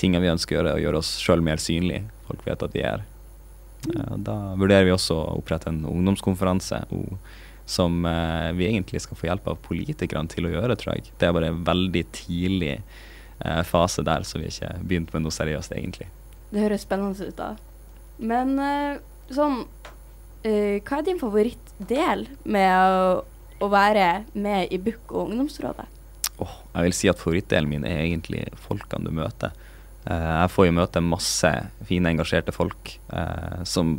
tingene 0.00 0.24
vi 0.24 0.32
ønsker 0.32 0.56
å 0.56 0.60
gjøre, 0.60 0.78
å 0.78 0.84
gjøre 0.86 1.02
oss 1.02 1.16
sjøl 1.22 1.44
mer 1.44 1.60
synlige. 1.62 2.08
Folk 2.28 2.46
vet 2.48 2.64
at 2.64 2.76
vi 2.76 2.84
er. 2.86 3.04
Da 4.16 4.36
vurderer 4.58 4.86
vi 4.88 4.94
også 4.94 5.16
å 5.16 5.38
opprette 5.38 5.70
en 5.70 5.82
ungdomskonferanse 5.88 6.80
som 7.64 8.04
eh, 8.06 8.50
vi 8.56 8.68
egentlig 8.68 9.00
skal 9.04 9.18
få 9.18 9.28
hjelp 9.30 9.48
av 9.48 9.60
politikerne 9.64 10.30
til 10.32 10.48
å 10.48 10.52
gjøre, 10.52 10.76
tror 10.80 10.96
jeg. 10.96 11.12
Det 11.18 11.28
er 11.28 11.36
bare 11.36 11.50
en 11.52 11.62
veldig 11.64 12.04
tidlig 12.12 12.74
eh, 12.76 13.62
fase 13.68 14.04
der, 14.04 14.26
så 14.28 14.40
vi 14.40 14.48
har 14.48 14.54
ikke 14.54 14.88
begynt 14.88 15.14
med 15.14 15.24
noe 15.24 15.34
seriøst, 15.34 15.72
egentlig. 15.76 16.10
Det 16.50 16.62
høres 16.62 16.84
spennende 16.84 17.28
ut, 17.28 17.38
da. 17.38 17.54
Men 18.20 18.58
eh, 18.62 19.00
sånn 19.34 19.64
eh, 20.44 20.80
Hva 20.84 21.00
er 21.00 21.08
din 21.08 21.18
favorittdel 21.18 22.28
med 22.44 22.68
å, 22.84 23.24
å 23.64 23.70
være 23.72 24.24
med 24.36 24.70
i 24.74 24.78
BUK 24.78 25.16
og 25.16 25.32
ungdomsrådet? 25.32 25.88
Åh, 26.44 26.54
jeg 26.74 26.88
vil 26.88 26.96
si 26.98 27.10
at 27.10 27.20
favorittdelen 27.20 27.70
min 27.70 27.86
er 27.88 28.04
egentlig 28.04 28.44
folkene 28.66 29.08
du 29.08 29.14
møter. 29.14 29.54
Eh, 30.04 30.30
jeg 30.42 30.52
får 30.52 30.68
jo 30.68 30.76
møte 30.76 31.02
masse 31.04 31.50
fine, 31.88 32.12
engasjerte 32.12 32.52
folk 32.54 32.92
eh, 33.12 33.62
som, 33.68 33.96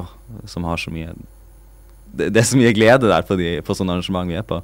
å, 0.00 0.06
som 0.48 0.64
har 0.68 0.80
så 0.80 0.92
mye 0.94 1.12
det, 2.12 2.30
det 2.32 2.40
er 2.40 2.48
så 2.48 2.60
mye 2.60 2.72
glede 2.76 3.10
der 3.10 3.24
på, 3.24 3.36
de, 3.40 3.58
på 3.64 3.76
sånne 3.76 3.96
arrangement 3.96 4.28
vi 4.28 4.36
er 4.36 4.44
på. 4.44 4.58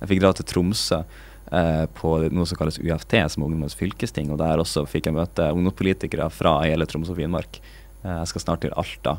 Jeg 0.00 0.10
fikk 0.12 0.20
dra 0.22 0.30
til 0.38 0.46
Tromsø 0.46 1.00
eh, 1.02 1.84
på 1.98 2.12
noe 2.30 2.46
som 2.46 2.58
kalles 2.58 2.78
UFT, 2.78 3.16
som 3.32 3.42
er 3.42 3.48
Ungdommens 3.48 3.74
fylkesting. 3.78 4.30
Og 4.30 4.38
der 4.42 4.62
også 4.62 4.84
fikk 4.90 5.08
jeg 5.10 5.16
møte 5.16 5.48
ungdomspolitikere 5.50 6.28
fra 6.30 6.60
hele 6.62 6.86
Troms 6.86 7.10
og 7.10 7.18
Finnmark. 7.18 7.58
Jeg 8.06 8.30
skal 8.30 8.44
snart 8.44 8.62
til 8.62 8.74
Alta 8.78 9.16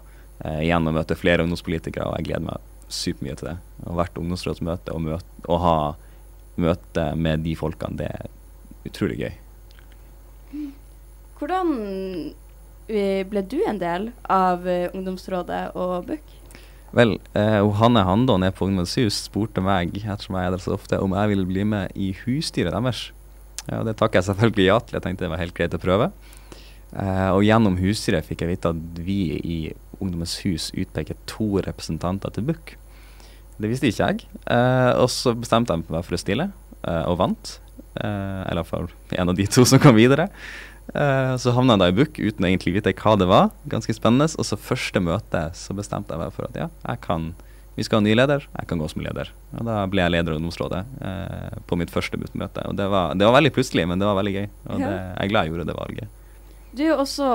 igjen 0.62 0.88
og 0.88 0.96
møte 0.96 1.18
flere 1.20 1.44
ungdomspolitikere, 1.44 2.08
og 2.08 2.22
jeg 2.22 2.30
gleder 2.30 2.46
meg 2.46 2.94
supermye 2.94 3.36
til 3.36 3.50
det. 3.50 3.58
Og 3.84 3.98
hvert 4.00 4.22
ungdomsrådsmøte 4.22 4.96
og, 4.96 5.04
møte, 5.04 5.44
og 5.50 5.60
ha 5.66 5.76
møte 6.56 7.10
med 7.20 7.44
de 7.44 7.58
folkene, 7.60 8.00
det 8.00 8.08
er 8.14 8.32
utrolig 8.88 9.20
gøy. 9.26 9.36
Hvordan 11.38 11.74
eh, 12.90 13.22
ble 13.30 13.44
du 13.46 13.60
en 13.68 13.78
del 13.82 14.10
av 14.32 14.66
eh, 14.68 14.90
ungdomsrådet 14.94 15.62
og 15.78 16.08
BUK? 16.08 16.34
Vel, 16.98 17.18
eh, 17.38 17.60
Hanne 17.78 18.02
Handon 18.08 18.46
er 18.48 18.56
på 18.56 18.66
Ungdomshus 18.66 19.20
spurte 19.28 19.62
meg 19.62 19.94
ettersom 20.00 20.40
jeg 20.40 20.50
er 20.50 20.56
der 20.56 20.64
så 20.64 20.74
ofte, 20.78 20.98
om 21.04 21.14
jeg 21.14 21.34
ville 21.34 21.46
bli 21.46 21.66
med 21.68 21.94
i 21.94 22.14
husstyret 22.24 22.74
deres. 22.74 23.12
Ja, 23.68 23.84
det 23.84 23.98
takker 24.00 24.22
jeg 24.22 24.30
selvfølgelig 24.30 24.66
ja 24.70 24.80
til. 24.80 24.98
Jeg 24.98 25.06
tenkte 25.06 25.28
det 25.28 25.34
var 25.34 25.44
helt 25.44 25.56
greit 25.58 25.76
å 25.76 25.82
prøve. 25.84 26.10
Eh, 26.96 27.30
og 27.36 27.44
gjennom 27.46 27.78
husstyret 27.82 28.26
fikk 28.26 28.46
jeg 28.46 28.56
vite 28.56 28.72
at 28.74 29.02
vi 29.04 29.20
i 29.38 29.60
Ungdommens 29.98 30.38
hus 30.46 30.70
utpeker 30.78 31.18
to 31.30 31.60
representanter 31.66 32.34
til 32.34 32.48
BUK. 32.48 32.76
Det 33.58 33.70
visste 33.70 33.90
ikke 33.90 34.10
jeg. 34.10 34.28
Eh, 34.54 34.92
og 34.96 35.10
så 35.12 35.36
bestemte 35.38 35.76
jeg 35.76 35.86
meg 35.86 36.06
for 36.06 36.18
å 36.18 36.22
stille, 36.22 36.50
eh, 36.82 37.04
og 37.10 37.20
vant. 37.22 37.58
Eh, 37.98 38.42
eller 38.48 38.62
iallfall 38.62 38.90
en 39.18 39.34
av 39.34 39.38
de 39.38 39.48
to 39.50 39.66
som 39.66 39.82
kom 39.82 39.98
videre. 39.98 40.30
Eh, 40.94 41.34
så 41.42 41.54
havna 41.56 41.76
jeg 41.76 41.84
da 41.84 41.90
i 41.92 41.98
BUK 41.98 42.22
uten 42.22 42.48
egentlig 42.48 42.78
vite 42.78 42.96
hva 43.00 43.18
det 43.20 43.28
var. 43.30 43.52
Ganske 43.70 43.96
spennende. 43.96 44.30
Og 44.38 44.48
så 44.48 44.60
første 44.60 45.02
møte 45.04 45.48
så 45.58 45.76
bestemte 45.78 46.16
jeg 46.16 46.24
meg 46.24 46.36
for 46.36 46.50
at 46.50 46.58
ja, 46.66 46.70
jeg 46.86 47.04
kan 47.06 47.34
vi 47.78 47.84
skal 47.86 48.00
ha 48.00 48.08
ny 48.08 48.16
leder, 48.18 48.42
jeg 48.42 48.66
kan 48.66 48.80
gå 48.82 48.88
som 48.90 49.04
leder. 49.06 49.30
Og 49.54 49.68
da 49.68 49.84
ble 49.86 50.02
jeg 50.02 50.16
leder 50.16 50.34
av 50.34 50.40
ungdomsrådet 50.40 50.80
eh, 51.06 51.58
på 51.70 51.78
mitt 51.78 51.92
første 51.94 52.18
møte. 52.18 52.64
Og 52.66 52.74
det 52.74 52.88
var, 52.90 53.12
det 53.14 53.28
var, 53.28 53.36
veldig 53.36 53.52
plutselig, 53.54 53.86
men 53.86 54.02
det 54.02 54.08
var 54.08 54.18
veldig 54.18 54.34
gøy. 54.34 54.48
Og 54.66 54.80
det, 54.82 54.88
jeg 54.96 55.20
er 55.22 55.30
glad 55.30 55.46
jeg 55.46 55.54
gjorde 55.54 55.68
det 55.70 55.76
valget. 55.78 56.16
Du 56.78 56.82
er 56.88 56.98
også 56.98 57.28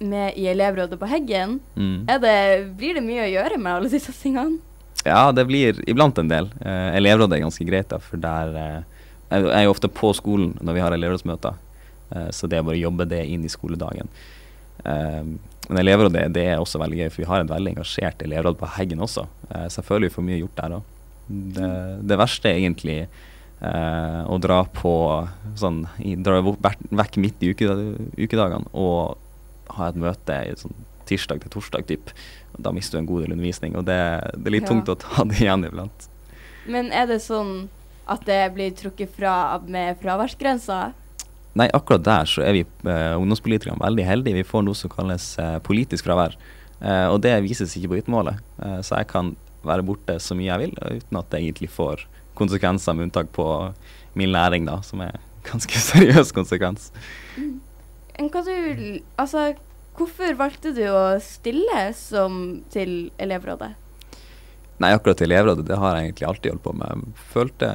med 0.00 0.38
i 0.40 0.46
elevrådet 0.50 0.96
på 1.00 1.08
Heggen. 1.08 1.58
Mm. 1.76 2.08
Det, 2.08 2.38
blir 2.80 2.96
det 2.96 3.04
mye 3.04 3.26
å 3.26 3.28
gjøre 3.34 3.60
med 3.60 3.74
alle 3.74 3.92
disse 3.92 4.12
tingene? 4.16 4.56
Ja, 5.04 5.28
det 5.36 5.44
blir 5.50 5.82
iblant 5.88 6.16
en 6.18 6.32
del. 6.32 6.48
Eh, 6.64 6.96
elevrådet 6.96 7.36
er 7.36 7.44
ganske 7.44 7.68
greit, 7.68 7.90
da, 7.92 8.00
for 8.00 8.20
der 8.20 8.56
eh, 8.56 8.82
Jeg 9.34 9.52
er 9.52 9.64
jo 9.66 9.74
ofte 9.74 9.90
på 9.92 10.12
skolen 10.16 10.54
når 10.64 10.76
vi 10.76 10.82
har 10.84 10.96
elevrådsmøter, 10.96 11.56
eh, 11.60 11.73
så 12.30 12.46
det 12.46 12.58
er 12.58 12.64
bare 12.66 12.76
å 12.76 12.84
jobbe 12.84 13.06
det 13.10 13.22
inn 13.26 13.44
i 13.46 13.50
skoledagen. 13.50 14.10
Eh, 14.84 15.24
men 15.68 15.80
elevrådet 15.80 16.26
det 16.34 16.44
er 16.52 16.60
også 16.60 16.80
veldig 16.82 17.04
gøy, 17.04 17.10
for 17.12 17.22
vi 17.22 17.28
har 17.30 17.42
et 17.42 17.52
veldig 17.52 17.76
engasjert 17.76 18.24
elevråd 18.24 18.58
på 18.60 18.70
Heggen 18.76 19.04
også. 19.04 19.26
Eh, 19.50 19.66
så 19.72 19.80
jeg 19.80 19.88
føler 19.88 20.08
vi 20.08 20.16
får 20.16 20.26
mye 20.26 20.40
gjort 20.42 20.58
der 20.60 20.76
òg. 20.78 20.90
Det, 21.24 21.68
det, 22.04 22.18
verste 22.20 22.50
er 22.50 22.58
egentlig 22.60 22.98
eh, 23.00 24.22
å 24.28 24.36
dra 24.44 24.58
på 24.68 24.92
sånn 25.56 25.86
Dra 26.20 26.42
vekk 26.44 27.16
midt 27.16 27.40
i 27.40 27.54
uke, 27.54 27.76
ukedagene 28.20 28.68
og 28.76 29.16
ha 29.78 29.88
et 29.88 29.96
møte 29.96 30.36
i 30.44 30.52
sånn 30.60 30.76
tirsdag 31.08 31.40
til 31.40 31.54
torsdag 31.54 31.86
typ. 31.88 32.12
Da 32.60 32.72
mister 32.76 32.98
du 32.98 33.02
en 33.02 33.08
god 33.08 33.24
del 33.24 33.36
undervisning, 33.36 33.78
og 33.80 33.86
det, 33.88 33.96
det 34.36 34.50
er 34.50 34.56
litt 34.58 34.68
ja. 34.68 34.72
tungt 34.72 34.92
å 34.92 34.98
ta 35.00 35.24
det 35.30 35.40
igjen 35.40 35.64
iblant. 35.70 36.10
Men 36.68 36.92
er 36.96 37.08
det 37.08 37.22
sånn 37.24 37.70
at 38.08 38.24
det 38.28 38.42
blir 38.52 38.76
trukket 38.76 39.16
fra 39.16 39.56
med 39.64 39.96
fraværsgrensa? 40.02 40.92
Nei, 41.54 41.68
akkurat 41.70 42.02
der 42.02 42.26
så 42.26 42.42
er 42.42 42.56
vi 42.56 42.64
eh, 42.64 43.14
ungdomspolitikerne 43.14 43.78
veldig 43.82 44.06
heldige. 44.08 44.40
Vi 44.40 44.48
får 44.48 44.64
noe 44.66 44.78
som 44.78 44.90
kalles 44.90 45.34
eh, 45.38 45.58
politisk 45.62 46.08
fravær. 46.08 46.34
Eh, 46.80 47.06
og 47.06 47.20
det 47.22 47.36
vises 47.44 47.76
ikke 47.78 47.92
på 47.92 47.98
vitnemålet. 48.00 48.40
Eh, 48.58 48.80
så 48.82 48.98
jeg 48.98 49.10
kan 49.12 49.34
være 49.64 49.86
borte 49.86 50.18
så 50.20 50.36
mye 50.36 50.50
jeg 50.50 50.64
vil 50.64 50.74
uten 50.98 51.20
at 51.20 51.30
det 51.30 51.40
egentlig 51.40 51.70
får 51.72 52.02
konsekvenser, 52.34 52.96
med 52.96 53.08
unntak 53.08 53.30
på 53.32 53.46
min 54.18 54.32
læring, 54.34 54.66
da, 54.66 54.80
som 54.82 55.04
er 55.06 55.14
ganske 55.50 55.78
seriøs 55.78 56.34
konsekvens. 56.34 56.90
Mm. 57.38 57.60
Hva 58.30 58.42
du, 58.46 58.98
altså, 59.18 59.52
hvorfor 59.98 60.36
valgte 60.38 60.74
du 60.74 60.84
å 60.90 61.16
stille 61.22 61.88
som 61.98 62.42
til 62.74 63.10
elevrådet? 63.22 63.74
Nei, 64.82 64.90
akkurat 64.90 65.20
til 65.20 65.30
elevrådet, 65.30 65.68
det 65.68 65.78
har 65.78 65.94
jeg 65.94 66.08
egentlig 66.08 66.26
alltid 66.26 66.50
holdt 66.50 66.64
på 66.64 66.72
med. 66.80 67.04
Følte 67.30 67.68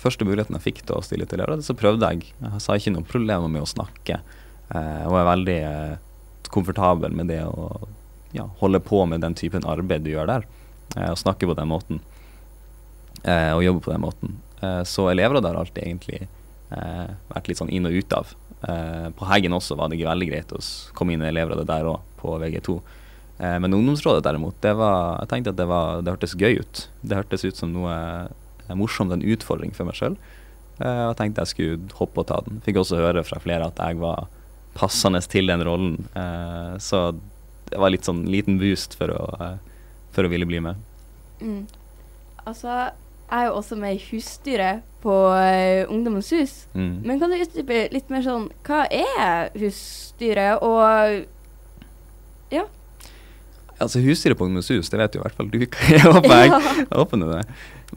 Første 0.00 0.24
muligheten 0.24 0.56
jeg 0.56 0.64
fikk 0.64 0.82
til 0.86 0.96
å 0.96 1.04
stille 1.04 1.26
til 1.28 1.40
elevrådet, 1.40 1.66
så 1.66 1.76
prøvde 1.76 2.08
jeg. 2.14 2.30
Jeg 2.40 2.62
sa 2.64 2.78
ikke 2.78 2.94
noen 2.94 3.08
problemer 3.08 3.52
med 3.52 3.66
å 3.66 3.68
snakke. 3.68 4.20
Jeg 4.72 5.06
og 5.06 5.18
er 5.20 5.28
veldig 5.28 5.58
eh, 5.68 5.96
komfortabel 6.50 7.12
med 7.14 7.28
det 7.30 7.42
å 7.44 7.68
ja, 8.34 8.48
holde 8.60 8.80
på 8.80 9.04
med 9.06 9.22
den 9.24 9.36
typen 9.38 9.66
arbeid 9.68 10.04
du 10.06 10.12
gjør 10.14 10.30
der. 10.30 10.48
Å 10.96 11.12
og 11.12 11.20
snakke 11.20 11.48
på 11.48 11.56
den 11.58 11.68
måten. 11.70 12.00
Eh, 13.26 13.52
og 13.56 13.64
jobbe 13.64 13.84
på 13.84 13.92
den 13.92 14.04
måten. 14.04 14.36
Eh, 14.60 14.82
så 14.88 15.08
elevrådet 15.10 15.50
har 15.50 15.60
alltid 15.60 15.84
egentlig 15.84 16.20
eh, 16.22 17.08
vært 17.32 17.48
litt 17.48 17.60
sånn 17.60 17.72
inn 17.72 17.88
og 17.88 17.96
ut 17.96 18.16
av. 18.16 18.34
på 19.16 19.26
Heggen 19.28 19.52
også 19.52 19.76
var 19.78 19.90
det 19.92 20.00
veldig 20.00 20.26
greit 20.26 20.52
å 20.56 20.58
komme 20.96 21.12
inn 21.14 21.22
i 21.22 21.28
elevrådet 21.28 21.66
der 21.68 21.86
òg, 21.86 22.00
på 22.18 22.32
VG2. 22.40 22.78
Eh, 23.38 23.58
men 23.62 23.76
ungdomsrådet 23.76 24.24
derimot, 24.24 24.56
det 24.64 24.72
var, 24.78 25.20
jeg 25.22 25.32
tenkte 25.32 25.52
at 25.52 25.60
det, 25.60 25.68
var, 25.70 26.02
det 26.02 26.14
hørtes 26.14 26.36
gøy 26.38 26.62
ut. 26.62 26.86
Det 27.02 27.18
hørtes 27.18 27.44
ut 27.44 27.60
som 27.60 27.74
noe 27.74 27.94
eh, 27.94 28.74
morsomt, 28.78 29.12
en 29.12 29.24
utfordring 29.24 29.74
for 29.76 29.88
meg 29.88 29.98
sjøl. 29.98 30.16
Eh, 30.80 31.04
og 31.08 31.16
tenkte 31.18 31.44
jeg 31.44 31.54
skulle 31.54 31.96
hoppe 32.00 32.22
og 32.22 32.28
ta 32.30 32.40
den. 32.46 32.60
Fikk 32.64 32.82
også 32.82 33.00
høre 33.00 33.24
fra 33.26 33.40
flere 33.42 33.70
at 33.70 33.80
jeg 33.80 34.00
var 34.02 34.26
passende 34.76 35.22
til 35.24 35.48
den 35.52 35.64
rollen. 35.64 35.96
Eh, 36.16 36.76
så 36.82 37.08
det 37.70 37.80
var 37.80 37.92
litt 37.92 38.06
sånn 38.06 38.26
liten 38.30 38.60
boost 38.60 38.96
for 38.98 39.12
å, 39.12 39.24
eh, 39.40 39.56
for 40.14 40.26
å 40.26 40.32
ville 40.32 40.48
bli 40.48 40.62
med. 40.62 40.80
Mm. 41.40 41.64
Altså, 42.46 42.90
jeg 43.26 43.40
er 43.40 43.48
jo 43.48 43.56
også 43.58 43.76
med 43.80 43.96
i 43.96 44.02
husstyret 44.06 44.84
på 45.02 45.14
uh, 45.34 45.82
Ungdommens 45.90 46.28
hus. 46.30 46.52
Mm. 46.78 47.02
Men 47.02 47.18
kan 47.18 47.32
du 47.32 47.40
utdype 47.40 47.88
litt 47.90 48.10
mer 48.10 48.22
sånn 48.22 48.46
Hva 48.66 48.84
er 48.86 49.50
husstyret, 49.58 50.62
og? 50.62 51.26
Altså 53.82 54.00
Husstyret 54.00 54.38
på 54.38 54.46
Ungdommens 54.46 54.70
hus, 54.72 54.88
det 54.88 54.98
vet 55.00 55.16
jo 55.16 55.20
i 55.20 55.24
hvert 55.26 55.36
fall 55.36 55.50
du. 55.52 55.58
Jeg 55.92 56.00
håper 56.00 56.32
jeg, 56.32 56.52
jeg 56.80 56.96
håper 56.96 57.20
det. 57.20 57.42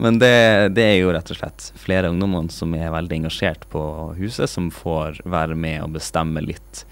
Men 0.00 0.18
det, 0.20 0.34
det, 0.76 0.84
er 0.84 0.98
jo 1.00 1.12
rett 1.14 1.30
og 1.32 1.38
slett 1.38 1.68
flere 1.80 2.10
ungdommer 2.12 2.50
som 2.52 2.74
er 2.76 2.92
veldig 2.92 3.22
engasjert 3.22 3.64
på 3.72 3.82
huset, 4.18 4.50
som 4.50 4.68
får 4.74 5.22
være 5.24 5.56
med 5.58 5.80
og 5.86 5.96
bestemme 5.96 6.42
litt 6.44 6.84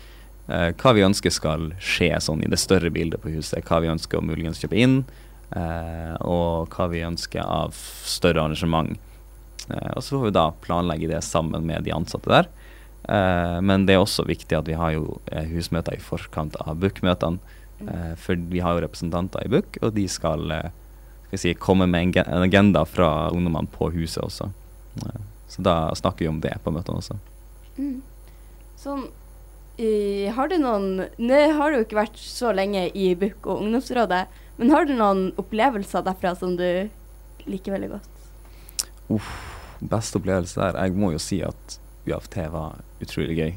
eh, 0.49 0.73
hva 0.73 0.95
vi 0.97 1.05
ønsker 1.07 1.33
skal 1.33 1.69
skje 1.79 2.11
sånn 2.25 2.43
i 2.43 2.51
det 2.51 2.59
større 2.61 2.91
bildet 2.95 3.23
på 3.23 3.33
huset. 3.37 3.61
Hva 3.69 3.83
vi 3.85 3.93
ønsker 3.93 4.19
å 4.19 4.25
muligens 4.25 4.63
kjøpe 4.65 4.81
inn, 4.81 5.03
eh, 5.53 6.17
og 6.25 6.73
hva 6.75 6.89
vi 6.91 7.05
ønsker 7.07 7.45
av 7.45 7.77
større 7.77 8.47
arrangement. 8.47 8.97
Eh, 9.69 9.93
og 9.95 10.03
så 10.03 10.17
får 10.17 10.27
vi 10.31 10.37
da 10.41 10.49
planlegge 10.65 11.13
det 11.13 11.23
sammen 11.29 11.69
med 11.69 11.85
de 11.87 11.95
ansatte 11.95 12.33
der. 12.33 12.51
Eh, 13.09 13.61
men 13.65 13.87
det 13.87 13.95
er 13.97 14.03
også 14.03 14.27
viktig 14.29 14.59
at 14.59 14.69
vi 14.69 14.77
har 14.81 14.97
jo 14.97 15.21
eh, 15.33 15.47
husmøter 15.53 15.97
i 15.97 16.03
forkant 16.03 16.59
av 16.65 16.81
bookmøtene 16.83 17.57
Uh, 17.81 18.15
for 18.19 18.35
vi 18.51 18.61
har 18.61 18.75
jo 18.75 18.83
representanter 18.83 19.47
i 19.47 19.51
BUK, 19.53 19.79
og 19.83 19.95
de 19.95 20.05
skal, 20.11 20.51
uh, 20.51 20.71
skal 21.29 21.43
si, 21.43 21.55
komme 21.55 21.87
med 21.91 22.19
en 22.19 22.43
agenda 22.43 22.83
fra 22.89 23.31
ungdommene 23.31 23.71
på 23.71 23.93
huset 23.95 24.25
også. 24.25 24.51
Uh, 24.99 25.21
så 25.49 25.63
da 25.65 25.77
snakker 25.97 26.27
vi 26.27 26.33
om 26.33 26.41
det 26.43 26.57
på 26.65 26.73
møtene 26.75 27.03
også. 27.03 27.19
Mm. 27.79 28.01
Sånn, 28.79 29.09
har 30.35 30.49
du 30.51 30.57
noen 30.59 31.05
Nå 31.23 31.37
har 31.55 31.71
du 31.71 31.77
ikke 31.79 32.01
vært 32.01 32.17
så 32.19 32.51
lenge 32.51 32.89
i 32.99 33.13
BUK 33.19 33.47
og 33.47 33.63
ungdomsrådet, 33.63 34.25
men 34.59 34.73
har 34.75 34.89
du 34.89 34.97
noen 34.99 35.29
opplevelser 35.39 36.03
derfra 36.07 36.33
som 36.39 36.57
du 36.59 36.67
liker 37.47 37.77
veldig 37.77 37.93
godt? 37.93 38.89
Uff, 39.15 39.29
beste 39.79 40.19
opplevelse 40.19 40.59
der? 40.59 40.81
Jeg 40.83 40.99
må 40.99 41.13
jo 41.15 41.23
si 41.23 41.39
at 41.47 41.79
UFT 42.09 42.41
var 42.51 42.83
utrolig 42.99 43.39
gøy. 43.39 43.53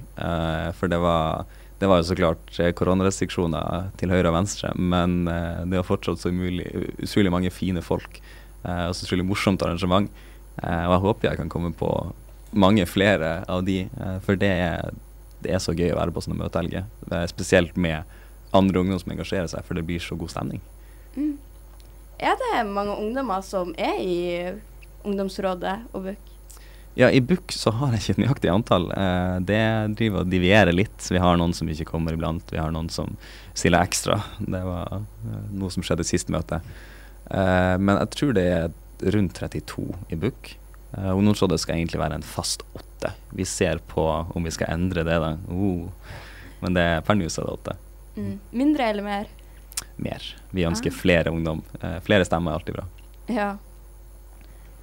for 0.77 0.93
det 0.93 1.01
var 1.01 1.49
det 1.81 1.87
var 1.89 1.97
jo 1.97 2.05
så 2.11 2.15
klart 2.15 2.59
eh, 2.61 2.69
koronarestriksjoner 2.77 3.87
til 3.97 4.11
høyre 4.13 4.29
og 4.29 4.35
venstre, 4.35 4.69
men 4.77 5.23
eh, 5.25 5.63
det 5.65 5.79
var 5.79 5.87
fortsatt 5.87 6.21
så 6.21 6.29
umulig, 6.29 6.67
utrolig 7.01 7.31
mange 7.33 7.49
fine 7.49 7.81
folk. 7.81 8.19
Eh, 8.61 8.83
og 8.85 8.93
så 8.93 9.07
utrolig 9.07 9.25
morsomt 9.25 9.65
arrangement. 9.65 10.11
Og 10.61 10.91
jeg 10.93 11.01
håper 11.01 11.27
jeg 11.29 11.39
kan 11.39 11.49
komme 11.49 11.71
på 11.73 11.89
mange 12.53 12.83
flere 12.85 13.39
av 13.49 13.63
de, 13.65 13.85
for 14.21 14.37
det 14.37 14.49
er, 14.51 14.91
det 15.41 15.53
er, 15.55 15.61
så 15.63 15.73
gøy 15.73 15.93
å 15.93 15.97
være 15.97 16.13
på 16.13 16.21
sånne 16.21 16.37
møtehelger. 16.37 16.83
Spesielt 17.31 17.79
med 17.79 18.03
andre 18.53 18.83
ungdom 18.83 18.99
som 19.01 19.13
engasjerer 19.15 19.47
seg, 19.49 19.63
for 19.65 19.79
det 19.79 19.85
blir 19.87 20.03
så 20.03 20.17
god 20.19 20.33
stemning. 20.35 20.61
Mm. 21.15 21.39
Er 22.21 22.35
det 22.43 22.65
mange 22.69 22.99
ungdommer 22.99 23.41
som 23.47 23.71
er 23.79 24.03
i 24.03 24.19
ungdomsrådet 25.07 25.77
og 25.95 26.11
BUK? 26.11 26.30
Ja, 26.99 27.07
i 27.09 27.21
book 27.23 27.53
så 27.55 27.71
har 27.79 27.93
jeg 27.95 28.01
ikke 28.01 28.13
et 28.17 28.21
nøyaktig 28.25 28.51
antall. 28.51 28.89
Eh, 28.91 29.37
det 29.47 29.61
driver 29.99 30.25
og 30.25 30.31
divierer 30.31 30.75
litt. 30.75 31.07
Vi 31.07 31.21
har 31.23 31.37
noen 31.39 31.53
som 31.55 31.69
ikke 31.71 31.87
kommer 31.87 32.17
iblant. 32.17 32.51
Vi 32.51 32.59
har 32.59 32.73
noen 32.75 32.89
som 32.91 33.15
stiller 33.53 33.85
ekstra. 33.85 34.19
Det 34.39 34.63
var 34.65 34.97
eh, 34.99 35.45
noe 35.55 35.71
som 35.71 35.85
skjedde 35.85 36.03
i 36.03 36.11
siste 36.11 36.35
møte. 36.35 36.59
Eh, 37.31 37.75
men 37.79 37.95
jeg 37.95 38.11
tror 38.17 38.35
det 38.35 38.47
er 38.51 38.73
rundt 39.15 39.39
32 39.39 39.87
i 40.11 40.19
book. 40.19 40.55
Eh, 40.97 41.11
Ungdomsrådet 41.15 41.61
skal 41.63 41.79
egentlig 41.79 42.01
være 42.01 42.19
en 42.19 42.27
fast 42.27 42.65
åtte. 42.73 43.13
Vi 43.31 43.47
ser 43.47 43.79
på 43.87 44.03
om 44.35 44.43
vi 44.43 44.51
skal 44.51 44.73
endre 44.75 45.05
det, 45.07 45.17
da. 45.23 45.35
Uh. 45.47 45.87
Men 46.61 46.75
det, 46.77 46.87
per 47.07 47.17
nå 47.17 47.25
er 47.25 47.33
det 47.39 47.55
åtte. 47.55 47.77
Mm. 48.17 48.35
Mindre 48.51 48.89
eller 48.91 49.05
mer? 49.05 49.31
Mer. 49.95 50.27
Vi 50.51 50.67
ønsker 50.67 50.91
ah. 50.91 50.99
flere 50.99 51.31
ungdom. 51.33 51.63
Eh, 51.79 51.99
flere 52.05 52.27
stemmer 52.27 52.51
er 52.51 52.59
alltid 52.59 52.77
bra. 52.77 52.87
Ja. 53.31 53.49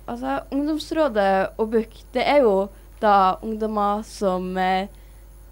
Altså, 0.09 0.41
Ungdomsrådet 0.55 1.59
og 1.61 1.73
BUK, 1.75 1.99
det 2.15 2.25
er 2.25 2.41
jo 2.47 2.69
da 3.03 3.39
ungdommer 3.45 4.03
som 4.07 4.57
eh, 4.59 4.89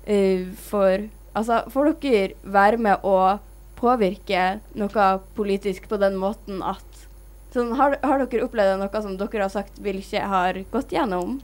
uh, 0.08 0.48
får 0.68 1.10
Altså, 1.36 1.58
får 1.68 1.90
dere 2.00 2.36
være 2.48 2.78
med 2.80 3.02
å 3.04 3.36
påvirke 3.76 4.54
noe 4.80 5.08
politisk 5.36 5.84
på 5.90 5.98
den 6.00 6.14
måten 6.16 6.62
at 6.64 7.02
sånn, 7.52 7.74
har, 7.76 7.98
har, 8.00 8.22
dere 8.24 8.46
opplevd 8.46 8.80
noe 8.80 9.02
som 9.04 9.18
dere 9.20 9.42
har 9.44 9.52
sagt 9.52 9.76
vil 9.84 9.98
ikke 10.00 10.22
har 10.32 10.62
gått 10.72 10.94
gjennom? 10.96 11.34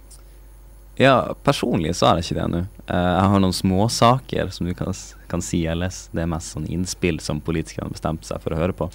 Ja, 0.96 1.34
personlig 1.44 1.92
så 1.98 2.08
er 2.08 2.16
det 2.16 2.24
ikke 2.24 2.38
det 2.38 2.46
ennå. 2.46 2.62
Uh, 2.88 2.96
jeg 2.96 3.28
har 3.34 3.44
noen 3.44 3.58
småsaker 3.58 4.56
som 4.56 4.70
du 4.70 4.72
kan, 4.76 4.96
kan 5.28 5.44
si 5.44 5.60
ellers. 5.68 6.06
Det 6.16 6.24
er 6.24 6.32
mest 6.32 6.56
sånn 6.56 6.70
innspill 6.72 7.20
som 7.20 7.44
politikerne 7.44 7.90
har 7.90 7.98
bestemt 7.98 8.24
seg 8.24 8.40
for 8.40 8.56
å 8.56 8.62
høre 8.62 8.76
på. 8.76 8.88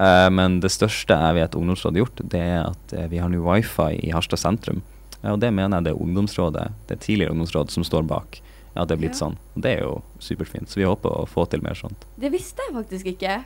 Uh, 0.00 0.30
men 0.32 0.60
det 0.64 0.70
største 0.72 1.12
jeg 1.12 1.36
vet 1.36 1.56
Ungdomsrådet 1.58 1.98
har 1.98 2.06
gjort, 2.06 2.22
det 2.32 2.40
er 2.40 2.62
at 2.70 2.94
uh, 2.96 3.06
vi 3.12 3.20
har 3.20 3.28
nå 3.28 3.42
wifi 3.44 3.98
i 4.00 4.14
Harstad 4.14 4.40
sentrum. 4.40 4.80
Og 5.20 5.40
det 5.42 5.50
mener 5.52 5.76
jeg 5.76 5.90
det 5.90 5.92
er 5.92 6.00
ungdomsrådet, 6.00 6.70
det 6.88 7.02
tidligere 7.04 7.34
ungdomsrådet 7.34 7.74
som 7.74 7.84
står 7.84 8.06
bak. 8.08 8.40
At 8.72 8.88
det 8.88 8.96
er 8.96 9.00
blitt 9.02 9.16
Ja. 9.18 9.26
sånn. 9.26 9.36
Og 9.56 9.62
det 9.62 9.72
er 9.76 9.82
jo 9.82 10.02
superfint. 10.22 10.70
Så 10.70 10.80
vi 10.80 10.86
håper 10.88 11.10
å 11.10 11.26
få 11.28 11.44
til 11.50 11.60
mer 11.60 11.74
sånt. 11.74 12.06
Det 12.16 12.30
visste 12.32 12.62
jeg 12.64 12.76
faktisk 12.76 13.06
ikke. 13.12 13.42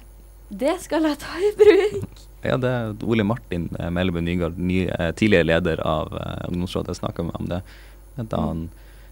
Det 0.50 0.74
skal 0.84 1.02
jeg 1.08 1.18
ta 1.18 1.34
i 1.40 1.50
bruk. 1.58 2.06
Ja, 2.44 2.58
det 2.60 2.68
er 2.68 2.90
Ole 3.08 3.24
Martin 3.24 3.70
eh, 3.80 3.88
Mellebø 3.88 4.20
Nygaard, 4.20 4.58
ny, 4.60 4.82
eh, 4.84 5.12
tidligere 5.16 5.46
leder 5.46 5.80
av 5.80 6.10
uh, 6.12 6.44
ungdomsrådet, 6.50 6.98
snakka 6.98 7.24
med 7.24 7.38
om 7.40 7.46
det. 7.48 7.62
Da 8.18 8.36
han, 8.36 8.66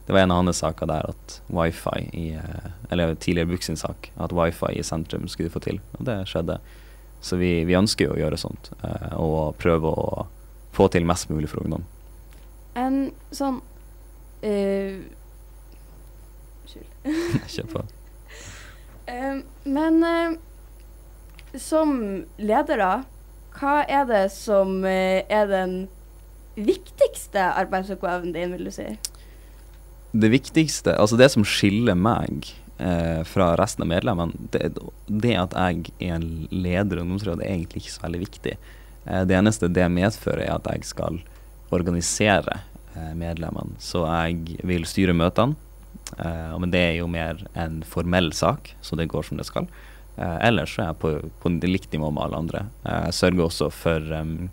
det 0.05 0.13
var 0.13 0.27
en 0.27 0.35
av 0.35 0.43
hans 0.43 0.61
saker 0.61 0.91
der 0.91 1.09
at 1.09 1.39
wifi 1.49 2.11
i 2.13 2.27
eh, 2.37 2.67
Eller 2.91 3.15
tidligere 3.15 3.49
Buk 3.49 3.65
sin 3.65 3.81
sak, 3.81 4.11
at 4.21 4.35
wifi 4.37 4.75
i 4.77 4.85
sentrum 4.85 5.25
skulle 5.33 5.49
få 5.49 5.63
til. 5.65 5.81
Og 5.97 6.05
det 6.05 6.19
skjedde. 6.29 6.59
Så 7.23 7.39
vi, 7.39 7.65
vi 7.69 7.79
ønsker 7.79 8.09
jo 8.09 8.17
å 8.17 8.19
gjøre 8.19 8.39
sånt, 8.41 8.73
eh, 8.83 9.13
og 9.15 9.55
prøve 9.63 9.91
å 9.95 10.27
få 10.75 10.89
til 10.91 11.07
mest 11.07 11.31
mulig 11.31 11.51
for 11.53 11.63
ungdom. 11.63 11.85
En 12.79 13.13
sånn 13.35 13.61
Unnskyld. 16.63 17.47
Kjør 17.53 17.69
på. 17.71 17.83
uh, 19.07 19.39
men 19.77 20.03
uh, 20.03 20.35
som 21.63 22.25
da, 22.43 22.93
hva 23.55 23.75
er 23.85 24.07
det 24.09 24.25
som 24.35 24.83
er 24.89 25.47
den 25.51 25.75
viktigste 26.57 27.45
arbeidsoppgaven 27.61 28.33
din, 28.35 28.57
vil 28.57 28.67
du 28.67 28.73
si? 28.75 28.89
Det 30.13 30.31
viktigste, 30.33 30.97
altså 30.97 31.17
det 31.21 31.31
som 31.33 31.45
skiller 31.45 31.95
meg 31.97 32.51
eh, 32.79 33.23
fra 33.29 33.53
resten 33.57 33.85
av 33.85 33.91
medlemmene, 33.93 34.49
det, 34.55 34.73
det 35.07 35.35
at 35.39 35.57
jeg 35.57 35.93
er 35.99 36.17
en 36.17 36.29
leder 36.51 36.99
i 36.99 37.05
ungdomsrådet, 37.05 37.45
er 37.45 37.57
egentlig 37.57 37.85
ikke 37.85 37.97
så 37.97 38.07
veldig 38.07 38.23
viktig. 38.25 38.57
Eh, 39.05 39.25
det 39.29 39.39
eneste 39.39 39.71
det 39.73 39.89
medfører, 39.93 40.47
er 40.47 40.55
at 40.57 40.71
jeg 40.73 40.89
skal 40.93 41.21
organisere 41.73 42.61
eh, 42.95 43.13
medlemmene. 43.19 43.79
Så 43.83 44.05
jeg 44.07 44.59
vil 44.69 44.89
styre 44.89 45.17
møtene, 45.17 45.57
eh, 46.19 46.57
men 46.59 46.75
det 46.75 46.87
er 46.89 46.97
jo 47.01 47.11
mer 47.11 47.45
en 47.59 47.83
formell 47.89 48.33
sak, 48.37 48.75
så 48.85 48.99
det 48.99 49.11
går 49.13 49.29
som 49.29 49.41
det 49.41 49.49
skal. 49.49 49.71
Eh, 50.17 50.39
ellers 50.49 50.75
så 50.77 50.85
er 50.85 50.91
jeg 50.93 51.03
på, 51.05 51.15
på 51.43 51.55
likt 51.69 51.95
nivå 51.95 52.11
med 52.13 52.27
alle 52.27 52.43
andre. 52.45 52.67
Eh, 52.85 53.07
jeg 53.09 53.21
sørger 53.21 53.47
også 53.47 53.71
for 53.73 54.13
um, 54.19 54.51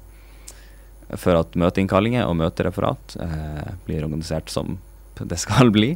for 1.17 1.39
at 1.39 1.55
møteinnkallinger 1.57 2.27
og 2.27 2.37
møtereferat 2.37 3.15
eh, 3.23 3.69
blir 3.87 4.05
organisert 4.05 4.51
som 4.53 4.77
det 5.19 5.39
skal 5.41 5.71
bli. 5.75 5.95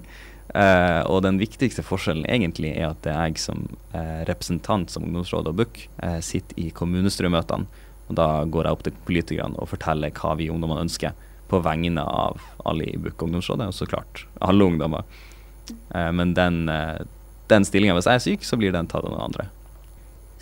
Eh, 0.50 1.01
og 1.09 1.23
den 1.25 1.39
viktigste 1.41 1.81
forskjellen 1.85 2.27
egentlig 2.29 2.73
er 2.75 2.91
at 2.91 3.00
det 3.05 3.13
er 3.13 3.29
jeg 3.31 3.41
som 3.41 3.63
eh, 3.95 4.21
representant 4.27 4.91
som 4.91 5.05
ungdomsråd 5.07 5.50
og 5.50 5.62
BUK 5.62 5.79
eh, 6.03 6.19
sitter 6.25 6.59
i 6.62 6.69
kommunestyremøtene. 6.75 7.81
Og 8.12 8.17
da 8.19 8.27
går 8.51 8.67
jeg 8.67 8.75
opp 8.75 8.83
til 8.85 8.97
politikerne 9.07 9.57
og 9.57 9.71
forteller 9.71 10.13
hva 10.17 10.35
vi 10.38 10.51
ungdommene 10.51 10.85
ønsker, 10.85 11.15
på 11.50 11.59
vegne 11.62 12.01
av 12.01 12.41
alle 12.65 12.88
i 12.89 13.00
BUK 13.00 13.25
ungdomsrådet, 13.27 13.69
og 13.69 13.77
så 13.77 13.88
klart 13.89 14.25
alle 14.41 14.67
ungdommer. 14.67 15.07
Eh, 15.95 16.12
men 16.12 16.35
den, 16.38 16.67
den 17.50 17.65
stillinga, 17.67 17.95
hvis 17.97 18.09
jeg 18.09 18.19
er 18.19 18.27
syk, 18.27 18.45
så 18.47 18.59
blir 18.59 18.75
den 18.75 18.89
tatt 18.91 19.07
av 19.07 19.13
noen 19.13 19.27
andre. 19.29 19.47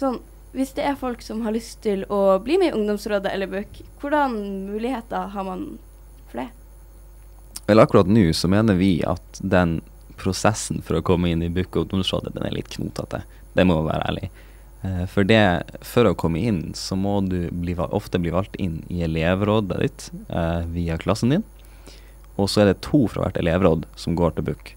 Sånn, 0.01 0.17
hvis 0.55 0.73
det 0.75 0.83
er 0.83 0.97
folk 0.99 1.21
som 1.23 1.45
har 1.45 1.55
lyst 1.55 1.79
til 1.85 2.03
å 2.11 2.39
bli 2.43 2.57
med 2.59 2.71
i 2.71 2.75
ungdomsrådet 2.75 3.31
eller 3.31 3.47
BUK, 3.51 3.83
hvordan 4.01 4.35
muligheter 4.71 5.31
har 5.31 5.47
man 5.47 5.67
for 6.31 6.41
det? 6.41 6.49
Vel, 7.69 7.79
akkurat 7.79 8.09
nå 8.09 8.25
så 8.35 8.49
mener 8.51 8.75
vi 8.75 8.97
at 9.07 9.39
den 9.39 9.79
prosessen 10.21 10.81
for 10.85 10.99
å 10.99 11.03
komme 11.05 11.31
inn 11.33 11.43
i 11.43 11.49
BUK 11.51 11.75
og 11.75 11.83
ungdomsrådet, 11.87 12.35
den 12.37 12.47
er 12.47 12.55
litt 12.55 12.71
knotete. 12.73 13.23
Det 13.57 13.65
må 13.67 13.79
være 13.83 14.07
ærlig. 14.07 14.29
Eh, 14.85 15.05
For 15.11 15.27
det, 15.27 15.41
for 15.85 16.09
å 16.09 16.15
komme 16.17 16.39
inn, 16.41 16.61
så 16.77 16.95
må 16.97 17.19
du 17.27 17.49
bli, 17.51 17.75
ofte 17.77 18.21
bli 18.21 18.33
valgt 18.33 18.55
inn 18.61 18.81
i 18.89 19.01
elevrådet 19.05 19.81
ditt 19.81 20.07
eh, 20.29 20.61
via 20.73 20.97
klassen 21.01 21.33
din. 21.35 21.43
Og 22.39 22.47
så 22.49 22.63
er 22.63 22.71
det 22.71 22.81
to 22.85 23.03
fra 23.11 23.25
hvert 23.25 23.41
elevråd 23.41 23.85
som 23.99 24.15
går 24.17 24.37
til 24.37 24.47
BUK. 24.51 24.73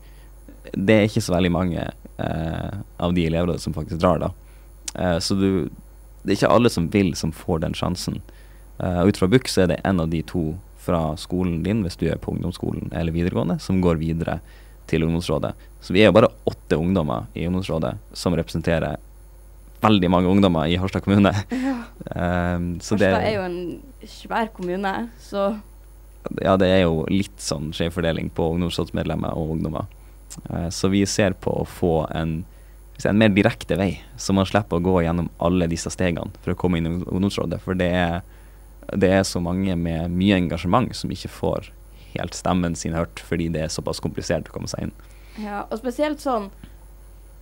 Det 0.74 0.96
er 0.96 1.06
ikke 1.06 1.22
så 1.24 1.36
veldig 1.36 1.52
mange 1.54 1.86
eh, 1.86 2.74
av 2.98 3.14
de 3.16 3.26
elevrådene 3.28 3.62
som 3.62 3.76
faktisk 3.76 4.00
drar, 4.02 4.20
da. 4.24 4.32
Eh, 4.98 5.18
så 5.22 5.36
du, 5.38 5.48
det 6.24 6.34
er 6.34 6.38
ikke 6.40 6.54
alle 6.56 6.72
som 6.72 6.90
vil, 6.92 7.14
som 7.16 7.32
får 7.32 7.62
den 7.64 7.76
sjansen. 7.78 8.20
Eh, 8.82 9.02
ut 9.06 9.20
fra 9.20 9.30
BUK 9.30 9.48
så 9.48 9.64
er 9.64 9.72
det 9.74 9.80
en 9.86 10.02
av 10.02 10.10
de 10.12 10.24
to 10.26 10.54
fra 10.84 11.14
skolen 11.16 11.62
din, 11.64 11.80
hvis 11.84 11.96
du 11.96 12.08
er 12.10 12.18
på 12.20 12.34
ungdomsskolen 12.34 12.90
eller 12.92 13.14
videregående, 13.14 13.56
som 13.62 13.80
går 13.84 14.02
videre 14.02 14.40
til 14.90 15.04
ungdomsrådet. 15.06 15.54
Så 15.84 15.92
vi 15.92 16.02
er 16.02 16.08
jo 16.08 16.16
bare 16.16 16.32
åtte 16.48 16.78
ungdommer 16.80 17.26
i 17.36 17.46
ungdomsrådet 17.48 17.96
som 18.16 18.36
representerer 18.36 18.96
veldig 19.84 20.10
mange 20.10 20.30
ungdommer 20.32 20.70
i 20.70 20.78
Harstad 20.80 21.04
kommune. 21.06 21.34
Um, 22.04 22.80
så 22.82 22.96
det, 22.98 23.06
Harstad 23.06 23.24
er 23.28 23.34
jo 23.36 23.42
en 23.46 24.08
svær 24.10 24.48
kommune, 24.52 24.90
så 25.22 25.44
ja, 26.42 26.56
det 26.58 26.66
er 26.66 26.80
jo 26.82 27.04
litt 27.06 27.38
sånn 27.40 27.68
skjevfordeling 27.76 28.32
på 28.34 28.48
ungdomsrådsmedlemmer 28.56 29.36
og 29.38 29.52
ungdommer. 29.54 29.86
Uh, 30.50 30.66
så 30.74 30.90
vi 30.92 31.04
ser 31.08 31.36
på 31.38 31.54
å 31.62 31.68
få 31.68 31.92
en, 32.10 32.34
en 32.98 33.20
mer 33.20 33.30
direkte 33.32 33.78
vei, 33.78 33.92
så 34.20 34.34
man 34.36 34.48
slipper 34.48 34.82
å 34.82 34.84
gå 34.84 34.96
gjennom 35.06 35.30
alle 35.38 35.70
disse 35.70 35.92
stegene 35.94 36.34
for 36.42 36.52
å 36.52 36.58
komme 36.58 36.82
inn 36.82 36.90
i 36.90 36.96
ungdomsrådet. 36.98 37.62
For 37.62 37.78
det 37.78 37.92
er, 37.94 38.18
det 38.90 39.12
er 39.20 39.24
så 39.28 39.40
mange 39.44 39.78
med 39.78 40.12
mye 40.12 40.42
engasjement 40.42 40.90
som 40.98 41.14
ikke 41.14 41.30
får 41.32 41.70
helt 42.18 42.34
stemmen 42.34 42.76
sin 42.76 42.94
hørt 42.94 43.20
fordi 43.20 43.50
det 43.52 43.62
er 43.62 43.68
såpass 43.72 44.00
komplisert 44.00 44.48
å 44.48 44.52
komme 44.52 44.68
seg 44.68 44.82
inn. 44.88 44.92
ja, 45.42 45.64
Og 45.70 45.78
spesielt 45.78 46.18
sånn 46.20 46.50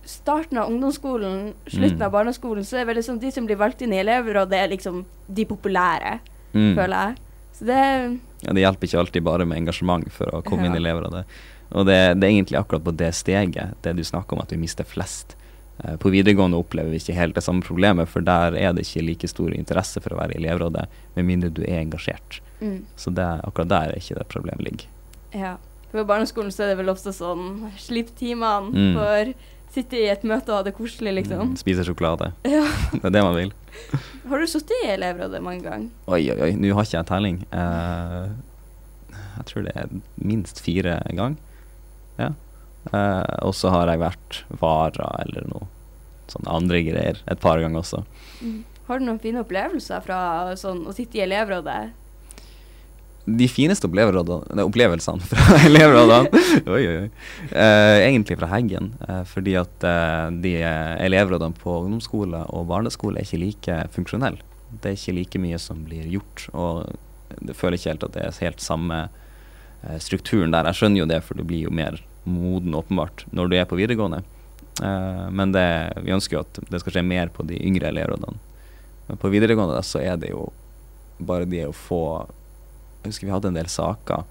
starten 0.05 0.57
av 0.57 0.69
ungdomsskolen, 0.69 1.53
slutten 1.67 1.97
Mm. 1.99 2.05
av 2.05 2.11
barneskolen, 2.11 2.63
så 2.63 2.77
er 2.81 2.93
det 2.93 3.05
sånn 3.05 3.19
de 3.21 3.31
som 3.31 3.45
blir 3.47 3.55
valgt 3.55 3.81
inn 3.81 3.93
i 3.93 3.99
elevrådet, 4.03 4.53
er 4.53 4.67
liksom 4.67 5.05
de 5.31 5.45
populære, 5.45 6.19
Mm. 6.53 6.75
føler 6.75 7.07
jeg. 7.07 7.17
Så 7.53 7.65
det 7.65 8.19
Ja, 8.43 8.51
det 8.51 8.61
hjelper 8.61 8.87
ikke 8.87 8.99
alltid 8.99 9.23
bare 9.23 9.45
med 9.45 9.57
engasjement 9.57 10.11
for 10.11 10.25
å 10.25 10.43
komme 10.43 10.65
inn 10.65 10.73
i 10.75 10.79
elevrådet. 10.79 11.23
Og 11.71 11.85
det, 11.85 12.19
det 12.19 12.23
er 12.27 12.33
egentlig 12.43 12.59
akkurat 12.59 12.83
på 12.83 12.95
det 12.97 13.13
steget, 13.13 13.75
det 13.81 13.95
du 13.95 14.03
snakker 14.03 14.33
om, 14.33 14.39
at 14.41 14.49
vi 14.51 14.57
mister 14.57 14.83
flest. 14.83 15.35
Eh, 15.83 15.95
På 15.95 16.11
videregående 16.11 16.57
opplever 16.61 16.91
vi 16.91 16.97
ikke 16.97 17.15
helt 17.15 17.35
det 17.35 17.43
samme 17.43 17.61
problemet, 17.63 18.07
for 18.07 18.21
der 18.21 18.53
er 18.55 18.73
det 18.73 18.83
ikke 18.85 19.05
like 19.05 19.27
stor 19.29 19.49
interesse 19.49 20.01
for 20.01 20.09
å 20.13 20.19
være 20.19 20.35
i 20.35 20.43
elevrådet, 20.43 20.87
med 21.15 21.25
mindre 21.25 21.49
du 21.53 21.63
er 21.63 21.79
engasjert. 21.85 22.41
Mm, 22.63 22.79
Så 22.97 23.11
det, 23.13 23.27
akkurat 23.43 23.69
der 23.71 23.91
er 23.93 23.99
ikke 23.99 24.17
det 24.19 24.27
problemet 24.31 24.63
ligger. 24.65 24.87
Ja. 25.35 25.55
På 25.93 26.03
barneskolen 26.09 26.49
så 26.53 26.63
er 26.65 26.71
det 26.73 26.79
vel 26.81 26.89
ofte 26.93 27.11
sånn 27.13 27.67
slipp 27.77 28.15
timene 28.17 28.71
Mm. 28.73 28.95
for 28.97 29.33
sitte 29.73 29.97
i 29.97 30.07
et 30.09 30.23
møte 30.23 30.49
og 30.53 30.59
ha 30.59 30.63
det 30.67 30.75
koselig, 30.77 31.13
liksom. 31.19 31.51
Mm, 31.51 31.57
Spise 31.57 31.83
sjokolade. 31.85 32.31
Ja. 32.45 32.63
Det 32.93 33.05
er 33.09 33.13
det 33.15 33.23
man 33.25 33.35
vil. 33.37 33.53
Har 34.29 34.39
du 34.39 34.45
sittet 34.47 34.73
i 34.85 34.89
elevrådet 34.93 35.41
mange 35.41 35.63
ganger? 35.65 35.89
Oi, 36.07 36.21
oi, 36.31 36.37
oi, 36.45 36.51
nå 36.61 36.73
har 36.77 36.85
ikke 36.85 36.97
jeg 36.99 37.07
telling. 37.09 37.39
Uh, 37.53 38.29
jeg 39.39 39.45
tror 39.49 39.65
det 39.65 39.73
er 39.81 39.89
minst 40.21 40.61
fire 40.61 40.99
ganger. 41.09 41.37
Ja. 42.21 42.29
Uh, 42.93 43.23
og 43.47 43.55
så 43.57 43.71
har 43.73 43.89
jeg 43.89 44.01
vært 44.03 44.43
vara 44.61 45.07
eller 45.23 45.47
noe 45.49 45.65
sånn 46.29 46.45
andre 46.49 46.81
greier 46.85 47.19
et 47.29 47.41
par 47.41 47.59
ganger 47.61 47.81
også. 47.81 48.03
Har 48.87 48.99
du 48.99 49.05
noen 49.07 49.19
fine 49.23 49.41
opplevelser 49.43 50.03
fra 50.05 50.19
sånn 50.59 50.85
å 50.87 50.93
sitte 50.95 51.17
i 51.17 51.23
elevrådet? 51.25 51.93
De 53.25 53.47
fineste 53.47 53.87
opplevelsene, 53.87 55.23
fra 55.23 55.57
elevrådene 55.67 56.41
Oi, 56.67 56.81
oi, 56.81 56.95
oi. 57.05 57.09
Eh, 57.51 57.99
egentlig 58.09 58.35
fra 58.39 58.49
Heggen. 58.51 58.91
Eh, 59.07 59.21
fordi 59.29 59.55
at 59.61 59.85
eh, 59.87 60.27
de 60.43 60.57
elevrådene 60.59 61.55
på 61.55 61.77
ungdomsskole 61.85 62.43
og 62.51 62.67
barneskole 62.67 63.21
er 63.21 63.27
ikke 63.27 63.39
like 63.45 63.79
funksjonelle. 63.95 64.43
Det 64.81 64.91
er 64.91 64.97
ikke 64.97 65.15
like 65.15 65.41
mye 65.41 65.59
som 65.61 65.85
blir 65.87 66.07
gjort. 66.11 66.49
Og 66.51 66.91
jeg 67.39 67.55
føler 67.57 67.77
ikke 67.77 67.93
helt 67.93 68.07
at 68.09 68.15
det 68.17 68.25
er 68.25 68.41
helt 68.43 68.63
samme 68.63 68.99
eh, 69.07 69.99
strukturen 70.03 70.53
der. 70.53 70.67
Jeg 70.71 70.81
skjønner 70.81 71.03
jo 71.03 71.09
det, 71.13 71.21
for 71.23 71.39
du 71.39 71.45
blir 71.47 71.67
jo 71.67 71.73
mer 71.73 72.01
moden 72.23 72.75
åpenbart 72.75 73.25
når 73.35 73.49
du 73.49 73.57
er 73.57 73.67
på 73.69 73.79
videregående. 73.79 74.23
Eh, 74.83 75.25
men 75.31 75.55
det, 75.55 75.67
vi 76.03 76.15
ønsker 76.15 76.39
jo 76.39 76.45
at 76.45 76.61
det 76.69 76.83
skal 76.83 76.97
skje 76.97 77.07
mer 77.07 77.31
på 77.33 77.45
de 77.47 77.59
yngre 77.59 77.91
elevrådene. 77.93 78.39
Men 79.07 79.19
på 79.19 79.31
videregående 79.33 79.75
da, 79.77 79.83
så 79.85 80.01
er 80.03 80.19
det 80.19 80.31
jo 80.31 80.47
bare 81.23 81.47
det 81.49 81.67
å 81.67 81.75
få 81.75 82.03
Jeg 83.03 83.11
husker 83.11 83.27
vi 83.27 83.33
hadde 83.35 83.51
en 83.51 83.57
del 83.59 83.69
saker. 83.71 84.23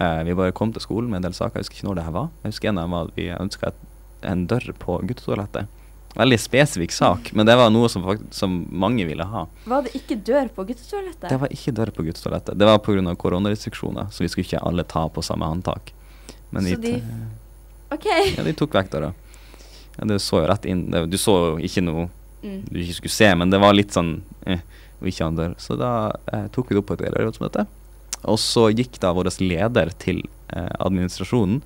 Eh, 0.00 0.22
vi 0.24 0.34
bare 0.36 0.52
kom 0.56 0.72
til 0.72 0.82
skolen 0.84 1.10
med 1.12 1.20
en 1.20 1.28
del 1.30 1.36
saker. 1.36 1.60
Jeg 1.60 1.66
husker 1.66 1.80
ikke 1.80 1.88
når 1.90 1.98
det 2.00 2.04
her 2.06 2.14
var. 2.16 2.28
Jeg 2.42 2.52
husker 2.54 2.68
en 2.70 2.78
av 2.80 2.86
dem 2.86 2.94
var 2.96 3.08
at 3.10 3.16
vi 3.18 3.26
ønska 3.32 3.72
en 4.26 4.46
dør 4.50 4.70
på 4.80 4.98
guttetoalettet. 5.08 5.72
Veldig 6.16 6.38
spesifikk 6.40 6.94
sak, 6.96 7.30
men 7.36 7.44
det 7.48 7.56
var 7.60 7.68
noe 7.70 7.90
som, 7.92 8.04
som 8.32 8.54
mange 8.72 9.04
ville 9.08 9.24
ha. 9.28 9.44
Var 9.68 9.84
det 9.84 9.92
ikke 9.98 10.16
dør 10.24 10.48
på 10.56 10.64
guttetoalettet? 10.70 11.28
Det 11.28 11.40
var 11.42 11.52
ikke 11.52 11.74
dør 11.76 11.92
på 11.92 12.06
guttetoalettet. 12.08 12.56
Det 12.56 12.68
var 12.70 12.80
pga. 12.84 13.14
koronarestriksjoner, 13.20 14.08
så 14.10 14.24
vi 14.24 14.28
skulle 14.32 14.48
ikke 14.48 14.64
alle 14.64 14.84
ta 14.88 15.06
på 15.12 15.22
samme 15.24 15.44
håndtak. 15.48 15.92
Men 16.50 16.64
Så 16.64 16.80
de, 16.80 16.94
OK. 17.92 18.06
ja, 18.36 18.42
de 18.46 18.52
tok 18.56 18.72
vekk 18.78 18.90
døra. 18.96 19.12
Ja, 19.98 20.04
det 20.08 20.20
så 20.24 20.40
jo 20.40 20.48
rett 20.48 20.64
inn. 20.68 20.86
Du 21.08 21.16
så 21.20 21.36
jo 21.52 21.58
ikke 21.60 21.84
noe 21.84 22.08
Mm. 22.46 22.62
du 22.68 22.78
ikke 22.78 22.94
skulle 23.00 23.10
se, 23.16 23.28
men 23.34 23.50
det 23.50 23.58
var 23.58 23.74
litt 23.74 23.94
sånn 23.96 24.20
eh, 24.46 24.60
og 25.00 25.08
ikke 25.08 25.24
ha 25.24 25.30
en 25.32 25.38
dør. 25.38 25.54
Så 25.58 25.74
da 25.80 25.90
eh, 26.32 26.44
tok 26.54 26.68
vi 26.70 26.76
det 26.76 26.82
opp 26.82 26.90
på 26.90 26.96
et 26.98 27.06
elevrådsmøte. 27.08 27.64
Og 28.26 28.38
så 28.42 28.68
gikk 28.74 28.98
da 29.02 29.12
vår 29.16 29.30
leder 29.42 29.92
til 30.02 30.22
eh, 30.50 30.72
administrasjonen 30.82 31.62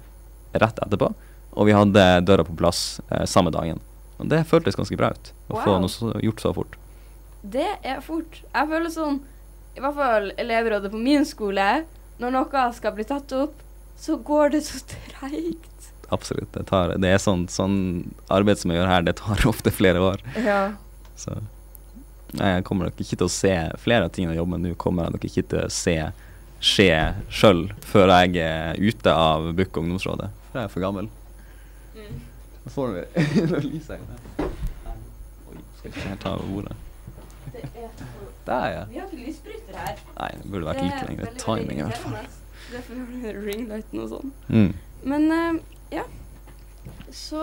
rett 0.52 0.80
etterpå, 0.82 1.12
og 1.50 1.66
vi 1.66 1.74
hadde 1.74 2.04
døra 2.26 2.44
på 2.46 2.56
plass 2.58 3.00
eh, 3.08 3.24
samme 3.28 3.52
dagen. 3.54 3.80
Og 4.20 4.28
det 4.28 4.44
føltes 4.50 4.76
ganske 4.76 4.98
bra 5.00 5.12
ut, 5.14 5.32
å 5.48 5.62
få 5.64 5.78
noe 5.80 5.92
så, 5.92 6.12
gjort 6.20 6.42
så 6.44 6.52
fort. 6.54 6.76
Det 7.40 7.70
er 7.80 8.02
fort. 8.04 8.42
Jeg 8.52 8.68
føler 8.68 8.92
sånn 8.92 9.22
I 9.72 9.80
hvert 9.80 9.96
fall 9.96 10.26
elevrådet 10.36 10.90
på 10.92 11.00
min 11.00 11.24
skole 11.24 11.68
når 12.20 12.34
noe 12.34 12.64
skal 12.76 12.92
bli 12.92 13.06
tatt 13.08 13.32
opp, 13.32 13.62
så 13.96 14.18
går 14.20 14.52
det 14.52 14.60
så 14.66 14.82
treigt. 14.90 15.88
Absolutt. 16.12 16.50
Det, 16.52 16.66
tar, 16.68 16.92
det 17.00 17.14
er 17.14 17.22
sånn, 17.22 17.46
sånn 17.48 17.78
arbeid 18.32 18.60
som 18.60 18.72
jeg 18.72 18.80
gjør 18.80 18.90
her, 18.90 19.06
det 19.06 19.16
tar 19.22 19.46
ofte 19.52 19.72
flere 19.72 20.02
år. 20.04 20.24
Ja. 20.36 20.60
Så 21.16 21.38
nei, 22.36 22.56
jeg 22.56 22.66
kommer 22.68 22.90
nok 22.90 23.00
ikke 23.00 23.16
til 23.16 23.28
å 23.28 23.32
se 23.32 23.54
flere 23.80 24.08
av 24.08 24.12
tingene 24.14 24.36
jobber 24.36 24.58
med 24.58 24.68
nå, 24.68 24.76
kommer 24.80 25.08
jeg 25.08 25.16
nok 25.16 25.26
ikke 25.30 25.46
til 25.54 25.62
å 25.64 25.72
se 25.72 25.96
skje 26.60 27.14
sjøl 27.32 27.64
før 27.88 28.12
jeg 28.12 28.44
er 28.44 28.76
ute 28.78 29.14
av 29.16 29.48
Bukk 29.56 29.80
ungdomsrådet. 29.80 30.28
For 30.50 30.60
jeg 30.60 30.68
er 30.68 30.72
for 30.74 30.84
gammel. 30.84 31.08
Da 32.64 32.70
får 32.74 32.92
vi 32.94 33.02
Nå 33.50 33.60
lyser 33.64 33.96
jeg. 33.96 34.48
Oi, 35.48 35.62
skal 35.78 35.90
ikke 35.94 36.16
ta 36.20 36.34
over 36.36 36.50
bordet. 36.52 36.76
Det 37.52 37.64
er 37.64 37.88
Der, 38.46 38.66
ja. 38.74 38.84
Vi 38.90 38.98
har 38.98 39.06
ikke 39.08 39.24
lysbryter 39.24 39.76
her. 39.78 39.98
Nei, 40.18 40.30
det 40.42 40.50
burde 40.50 40.68
vært 40.68 40.82
like 40.84 41.02
lengre 41.08 41.32
timing 41.38 41.80
i 41.80 41.86
hvert 41.86 42.00
fall. 42.02 42.16
Derfor 42.70 43.00
har 43.22 43.36
du 43.36 43.46
ringlighten 43.46 44.02
og 44.02 44.08
sånn. 44.10 44.32
Mm. 44.48 44.70
Men 45.12 45.26
uh, 45.32 45.60
ja. 45.94 46.04
Så 47.14 47.40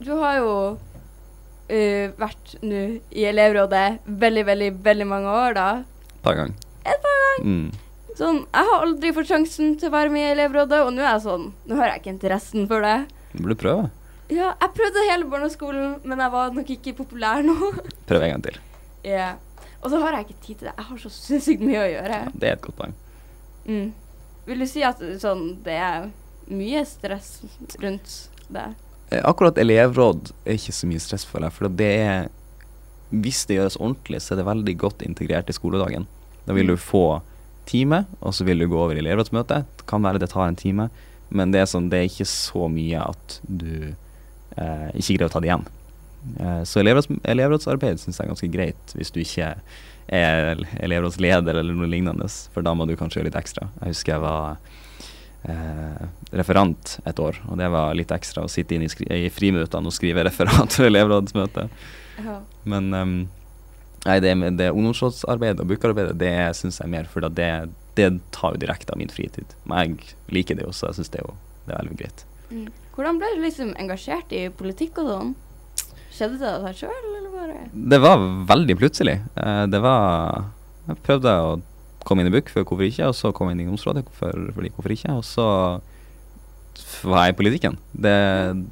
du 0.00 0.12
har 0.20 0.38
jo 0.38 0.54
uh, 0.76 2.06
vært 2.20 2.56
nå 2.62 2.82
i 3.10 3.26
elevrådet 3.30 3.86
veldig, 4.06 4.46
veldig, 4.48 4.72
veldig 4.88 5.08
mange 5.12 5.36
år, 5.44 5.56
da. 5.58 5.68
Et 6.10 6.22
par 6.24 6.38
ganger. 6.40 6.68
Et 6.84 7.06
par 7.06 7.18
ganger. 7.24 7.46
Mm. 7.46 7.89
Sånn, 8.20 8.42
jeg 8.52 8.68
har 8.68 8.82
aldri 8.84 9.14
fått 9.16 9.30
sjansen 9.30 9.78
til 9.80 9.88
å 9.88 9.94
være 9.94 10.12
med 10.12 10.26
i 10.26 10.32
elevrådet, 10.34 10.82
og 10.84 10.92
nå 10.92 11.00
er 11.00 11.14
jeg 11.14 11.22
sånn 11.24 11.46
Nå 11.70 11.78
har 11.78 11.88
jeg 11.88 12.02
ikke 12.02 12.12
interessen 12.12 12.66
for 12.68 12.84
det. 12.84 12.96
Du 13.32 13.38
burde 13.46 13.56
prøve. 13.62 13.86
Ja, 14.30 14.50
jeg 14.60 14.74
prøvde 14.76 15.04
hele 15.08 15.28
barneskolen, 15.30 15.94
men 16.04 16.20
jeg 16.20 16.32
var 16.34 16.52
nok 16.54 16.72
ikke 16.76 16.92
populær 17.00 17.40
nå. 17.46 17.54
Prøv 18.10 18.26
en 18.26 18.34
gang 18.34 18.44
til. 18.44 18.58
Ja. 19.08 19.30
Og 19.80 19.88
så 19.90 20.02
har 20.02 20.18
jeg 20.18 20.28
ikke 20.28 20.44
tid 20.44 20.60
til 20.60 20.68
det. 20.68 20.74
Jeg 20.76 20.88
har 20.90 21.00
så 21.00 21.12
sinnssykt 21.14 21.64
mye 21.64 21.80
å 21.80 21.88
gjøre. 21.88 22.18
Ja, 22.26 22.34
det 22.34 22.50
er 22.50 22.58
et 22.58 22.64
godt 22.66 22.78
poeng. 22.82 22.92
Mm. 23.64 23.88
Vil 24.50 24.62
du 24.64 24.66
si 24.68 24.84
at 24.84 25.00
sånn, 25.22 25.46
det 25.64 25.78
er 25.80 26.10
mye 26.50 26.84
stress 26.88 27.32
rundt 27.80 28.12
det? 28.52 28.66
Eh, 29.10 29.24
Akkurat 29.24 29.58
elevråd 29.60 30.34
er 30.44 30.60
ikke 30.60 30.76
så 30.76 30.90
mye 30.90 31.02
stress 31.02 31.24
for 31.26 31.40
deg, 31.42 31.56
for 31.56 31.72
det 31.80 31.90
er 32.04 32.28
Hvis 33.10 33.42
det 33.48 33.56
gjøres 33.56 33.80
ordentlig, 33.80 34.20
så 34.22 34.36
er 34.36 34.38
det 34.38 34.46
veldig 34.46 34.76
godt 34.78 35.00
integrert 35.02 35.48
i 35.50 35.56
skoledagen. 35.56 36.04
Da 36.46 36.54
vil 36.54 36.68
du 36.70 36.76
få 36.78 37.22
time, 37.70 38.04
og 38.20 38.34
så 38.36 38.46
vil 38.48 38.62
du 38.62 38.68
gå 38.70 38.78
over 38.78 38.98
i 38.98 39.02
elevrådsmøte. 39.02 39.62
Det 39.78 39.86
kan 39.90 40.02
være 40.04 40.22
det 40.22 40.32
tar 40.32 40.48
en 40.48 40.58
time, 40.58 40.88
men 41.30 41.54
det 41.54 41.62
er, 41.62 41.68
sånn, 41.70 41.90
det 41.92 42.00
er 42.00 42.08
ikke 42.10 42.28
så 42.28 42.66
mye 42.72 43.02
at 43.12 43.36
du 43.46 43.92
eh, 43.92 44.88
ikke 44.98 45.14
greier 45.14 45.28
å 45.28 45.32
ta 45.32 45.42
det 45.42 45.50
igjen. 45.52 45.68
Eh, 46.40 46.62
så 46.68 46.82
elevråds, 46.82 47.08
elevrådsarbeid 47.22 48.02
syns 48.02 48.18
jeg 48.18 48.26
er 48.26 48.32
ganske 48.34 48.50
greit 48.52 48.94
hvis 48.98 49.14
du 49.14 49.22
ikke 49.22 49.54
er 50.10 50.60
elevrådsleder 50.82 51.60
eller 51.60 51.76
noe 51.76 51.88
lignende, 51.90 52.26
for 52.50 52.66
da 52.66 52.74
må 52.74 52.86
du 52.88 52.96
kanskje 52.98 53.20
gjøre 53.20 53.30
litt 53.30 53.38
ekstra. 53.38 53.70
Jeg 53.78 53.94
husker 53.94 54.16
jeg 54.16 54.24
var 54.24 54.58
eh, 55.46 56.06
referant 56.36 56.96
et 57.06 57.22
år, 57.22 57.38
og 57.46 57.60
det 57.60 57.70
var 57.72 57.94
litt 57.98 58.14
ekstra 58.14 58.44
å 58.44 58.50
sitte 58.50 58.76
inn 58.76 58.86
i, 58.86 58.90
i 58.90 59.30
friminuttene 59.32 59.86
og 59.86 59.94
skrive 59.94 60.26
referat 60.26 60.74
for 60.74 60.90
elevrådsmøte. 60.90 61.68
Ja. 62.20 62.40
Men 62.68 62.90
ehm, 62.96 63.20
nei, 64.06 64.16
det, 64.24 64.34
med 64.38 64.58
det 64.60 64.70
ungdomsrådsarbeidet 64.72 65.62
og 65.62 65.70
bookerarbeidet, 65.70 66.18
det 66.20 66.34
syns 66.58 66.80
jeg 66.80 66.92
mer, 66.92 67.08
for 67.10 67.26
det, 67.26 67.52
det 67.98 68.10
tar 68.34 68.56
jo 68.56 68.62
direkte 68.64 68.94
av 68.94 69.00
min 69.00 69.12
fritid. 69.12 69.54
Men 69.68 69.96
jeg 69.96 70.16
liker 70.34 70.58
det 70.58 70.66
også, 70.68 70.86
så 70.86 70.92
jeg 70.92 71.00
syns 71.00 71.14
det, 71.14 71.24
er 71.24 71.38
det 71.66 71.74
er 71.74 71.82
veldig 71.84 72.00
greit. 72.00 72.24
Mm. 72.50 72.68
Hvordan 72.96 73.20
ble 73.20 73.30
du 73.36 73.44
liksom 73.44 73.74
engasjert 73.80 74.32
i 74.34 74.46
politikk 74.52 74.98
og 75.02 75.10
sånn? 75.10 75.34
Skjedde 76.10 76.40
det 76.40 76.48
av 76.50 76.64
deg 76.66 76.80
sjøl, 76.80 77.04
eller 77.16 77.30
bare 77.32 77.60
Det 77.92 78.00
var 78.02 78.24
veldig 78.50 78.76
plutselig. 78.80 79.20
Eh, 79.38 79.64
det 79.70 79.80
var 79.80 80.50
Jeg 80.88 80.98
prøvde 81.06 81.36
å 81.44 81.52
komme 82.04 82.24
inn 82.24 82.30
i 82.30 82.34
BUK, 82.34 82.50
for 82.50 82.66
hvorfor 82.66 82.88
ikke? 82.88 83.08
Og 83.12 83.16
så 83.16 83.30
kom 83.36 83.48
jeg 83.48 83.56
inn 83.56 83.62
i 83.62 83.68
ungdomsrådet, 83.68 84.04
for, 84.16 84.50
for 84.56 84.66
hvorfor 84.66 84.94
ikke? 84.96 85.14
Og 85.20 85.24
så 85.28 85.46
var 87.06 87.26
jeg 87.26 87.34
i 87.34 87.38
politikken. 87.38 87.76
Det 87.92 88.16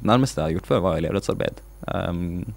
nærmeste 0.05 0.41
jeg 0.41 0.45
har 0.45 0.55
gjort 0.57 0.69
før, 0.69 0.83
var 0.85 0.99
elevrettsarbeid. 0.99 1.61
Um, 1.87 2.49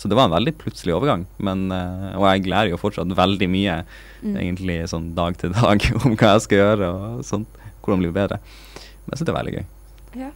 så 0.00 0.08
det 0.08 0.16
var 0.16 0.30
en 0.30 0.34
veldig 0.38 0.54
plutselig 0.56 0.94
overgang. 0.96 1.26
Men, 1.44 1.66
eh, 1.76 2.14
og 2.16 2.24
jeg 2.30 2.48
lærer 2.48 2.72
jo 2.72 2.80
fortsatt 2.80 3.12
veldig 3.18 3.48
mye, 3.52 3.82
Mm. 4.20 4.34
egentlig 4.36 4.74
sånn 4.90 5.14
dag 5.16 5.36
til 5.40 5.52
dag, 5.56 5.80
om 6.04 6.12
hva 6.16 6.34
jeg 6.34 6.42
skal 6.44 6.58
gjøre 6.58 6.88
og 6.92 7.22
sånt. 7.24 7.48
Hvordan 7.80 8.02
bli 8.02 8.10
bedre. 8.12 8.36
Men 9.06 9.14
jeg 9.14 9.20
syns 9.20 9.28
det 9.28 9.32
er 9.32 9.38
veldig 9.38 9.54
gøy. 9.54 9.64
Ja. 10.20 10.30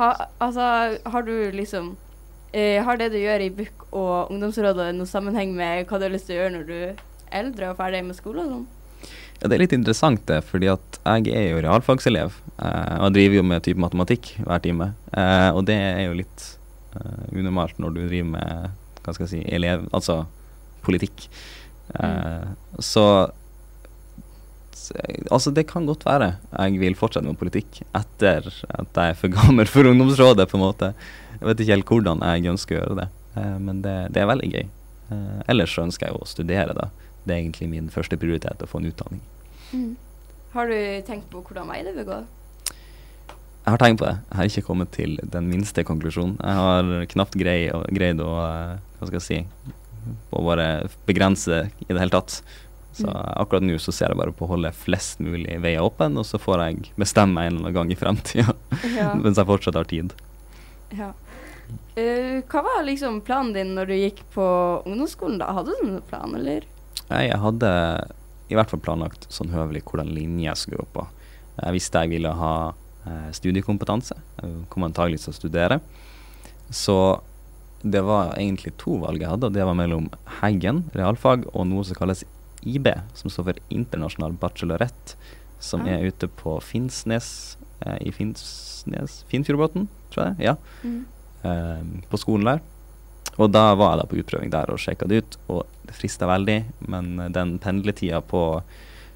Ha, 0.00 0.08
altså, 0.40 0.64
har 1.12 1.22
du 1.22 1.34
liksom 1.52 1.92
eh, 2.54 2.82
Har 2.82 2.96
det 2.98 3.10
du 3.12 3.18
gjør 3.20 3.44
i 3.44 3.50
BUK 3.54 3.84
og 3.92 4.30
ungdomsrådet 4.32 4.88
noen 4.96 5.06
sammenheng 5.06 5.52
med 5.54 5.86
hva 5.86 5.98
du 6.00 6.06
har 6.08 6.10
lyst 6.14 6.26
til 6.26 6.34
å 6.34 6.40
gjøre 6.40 6.54
når 6.56 6.66
du 6.66 6.74
er 6.88 6.96
eldre 7.30 7.70
og 7.70 7.76
ferdig 7.78 8.00
med 8.08 8.16
skole 8.18 8.42
og 8.42 8.50
sånn? 8.50 8.66
Ja, 9.40 9.46
Det 9.48 9.54
er 9.54 9.62
litt 9.62 9.72
interessant, 9.78 10.24
det, 10.26 10.40
fordi 10.44 10.66
at 10.72 10.98
jeg 11.06 11.30
er 11.36 11.46
jo 11.54 11.62
realfagselev. 11.68 12.34
Eh, 12.58 12.96
og 12.98 13.06
jeg 13.10 13.14
driver 13.20 13.36
jo 13.38 13.44
med 13.52 13.62
type 13.62 13.78
matematikk 13.86 14.32
hver 14.42 14.58
time. 14.66 14.90
Eh, 15.14 15.50
og 15.54 15.62
det 15.70 15.78
er 15.78 16.02
jo 16.08 16.18
litt 16.18 16.48
eh, 16.98 17.22
unormalt 17.38 17.78
når 17.78 17.94
du 17.94 18.00
driver 18.08 18.30
med 18.34 18.70
hva 19.04 19.14
skal 19.14 19.26
jeg 19.26 19.32
si, 19.32 19.42
elev, 19.54 19.86
altså 19.96 20.24
politikk. 20.86 21.28
Eh, 21.98 22.48
Så 22.78 23.04
Altså, 25.30 25.52
det 25.54 25.68
kan 25.70 25.84
godt 25.86 26.02
være 26.02 26.32
jeg 26.50 26.80
vil 26.80 26.96
fortsette 26.98 27.26
med 27.26 27.38
politikk 27.38 27.82
etter 27.94 28.48
at 28.74 28.96
jeg 28.96 29.12
er 29.12 29.18
for 29.18 29.30
gammel 29.38 29.68
for 29.70 29.86
ungdomsrådet, 29.86 30.48
på 30.50 30.56
en 30.58 30.64
måte. 30.64 30.88
Jeg 31.36 31.46
vet 31.46 31.60
ikke 31.62 31.76
helt 31.76 31.92
hvordan 31.92 32.24
jeg 32.26 32.50
ønsker 32.50 32.74
å 32.74 32.80
gjøre 32.80 32.96
det, 32.98 33.08
eh, 33.36 33.56
men 33.62 33.82
det, 33.84 33.94
det 34.16 34.22
er 34.22 34.30
veldig 34.32 34.50
gøy. 34.50 34.66
Eh, 35.14 35.38
ellers 35.52 35.76
så 35.76 35.84
ønsker 35.86 36.08
jeg 36.08 36.16
jo 36.16 36.24
å 36.24 36.30
studere, 36.30 36.74
da. 36.74 36.88
Det 37.22 37.34
er 37.36 37.42
egentlig 37.42 37.68
min 37.70 37.90
første 37.92 38.18
prioritet, 38.18 38.62
å 38.64 38.70
få 38.70 38.80
en 38.80 38.90
utdanning. 38.90 39.22
Mm. 39.70 39.94
Har 40.56 40.66
du 40.66 40.78
tenkt 41.06 41.30
på 41.30 41.44
hvordan 41.46 41.70
vei 41.70 41.82
det 41.86 41.94
vil 41.94 42.08
gå? 42.08 42.20
Jeg 43.60 43.74
har 43.74 43.78
tenkt 43.82 44.00
på 44.00 44.06
det. 44.08 44.16
Jeg 44.30 44.36
har 44.38 44.48
ikke 44.48 44.66
kommet 44.66 44.90
til 44.96 45.18
den 45.30 45.48
minste 45.50 45.84
konklusjonen. 45.84 46.38
Jeg 46.40 46.56
har 46.56 47.06
knapt 47.12 47.36
grei, 47.38 47.58
greid 47.92 48.20
å 48.24 48.30
eh, 48.40 48.78
Hva 48.98 49.06
skal 49.10 49.18
jeg 49.20 49.26
si 49.26 49.38
Å 50.32 50.40
bare 50.46 50.66
begrense 51.06 51.58
i 51.84 51.90
det 51.92 51.98
hele 52.00 52.14
tatt. 52.14 52.40
Så 52.96 53.06
Mm. 53.06 53.34
akkurat 53.44 53.62
nå 53.62 53.76
så 53.78 53.92
ser 53.94 54.08
jeg 54.10 54.18
bare 54.18 54.32
på 54.34 54.44
å 54.46 54.48
holde 54.50 54.72
flest 54.74 55.20
mulig 55.22 55.60
veier 55.62 55.80
åpne, 55.84 56.18
og 56.18 56.24
så 56.26 56.40
får 56.42 56.58
jeg 56.64 56.88
bestemme 56.98 57.36
meg 57.36 57.46
en 57.46 57.56
eller 57.60 57.68
annen 57.68 57.74
gang 57.76 57.92
i 57.92 57.98
fremtida, 58.00 58.54
Ja. 58.98 59.12
mens 59.14 59.36
jeg 59.38 59.46
fortsatt 59.46 59.76
har 59.78 59.84
tid. 59.84 60.12
ja. 60.96 61.12
Uh, 61.94 62.40
hva 62.50 62.62
var 62.66 62.82
liksom 62.82 63.20
planen 63.22 63.52
din 63.54 63.74
når 63.76 63.86
du 63.86 63.94
gikk 63.94 64.24
på 64.34 64.42
ungdomsskolen? 64.88 65.38
da? 65.38 65.52
Hadde 65.54 65.76
du 65.78 65.84
noen 65.86 66.02
plan, 66.08 66.34
eller? 66.34 66.64
Nei, 67.10 67.28
Jeg 67.28 67.38
hadde 67.38 67.70
i 68.50 68.56
hvert 68.58 68.70
fall 68.72 68.80
planlagt 68.82 69.28
sånn 69.30 69.52
høvelig 69.54 69.84
hvordan 69.86 70.10
linje 70.10 70.48
jeg 70.48 70.56
skulle 70.56 70.80
gå 70.82 70.88
på. 70.96 71.06
Jeg 71.62 71.76
visste 71.76 72.02
jeg 72.02 72.10
ville 72.16 72.32
ha 72.34 72.52
studiekompetanse. 73.32 74.14
Jeg 74.42 74.64
kom 74.68 74.84
antagelig 74.84 75.22
til 75.22 75.32
å 75.32 75.36
studere. 75.38 75.80
Så 76.70 76.96
det 77.82 78.02
var 78.04 78.34
egentlig 78.36 78.74
to 78.80 78.98
valg 79.00 79.22
jeg 79.22 79.30
hadde, 79.30 79.48
og 79.48 79.54
det 79.56 79.64
var 79.64 79.76
mellom 79.78 80.10
Heggen, 80.40 80.84
realfag, 80.94 81.46
og 81.54 81.64
noe 81.70 81.84
som 81.88 81.96
kalles 81.96 82.24
IB, 82.60 82.90
som 83.16 83.32
står 83.32 83.46
for 83.46 83.62
Internasjonal 83.72 84.34
bachelorett, 84.40 85.14
som 85.60 85.86
ja. 85.88 85.96
er 85.96 86.10
ute 86.12 86.28
på 86.40 86.58
Finnsnes 86.64 87.56
eh, 87.86 87.96
i 88.04 88.12
Finnsnes 88.12 89.22
Finnfjordbotn, 89.32 89.88
tror 90.12 90.30
jeg. 90.30 90.50
Ja 90.50 90.56
Mm. 90.84 91.04
eh, 91.44 92.04
på 92.10 92.20
skolen 92.20 92.44
der. 92.44 92.60
Og 93.40 93.50
da 93.52 93.74
var 93.74 93.94
jeg 93.94 94.00
da 94.00 94.06
på 94.10 94.18
utprøving 94.20 94.50
der 94.52 94.70
og 94.72 94.80
sjekka 94.80 95.08
det 95.08 95.22
ut, 95.22 95.36
og 95.48 95.64
det 95.88 95.96
frista 95.96 96.28
veldig. 96.28 96.58
Men 96.88 97.18
eh, 97.18 97.32
den 97.32 97.58
pendletida 97.58 98.20
på 98.20 98.62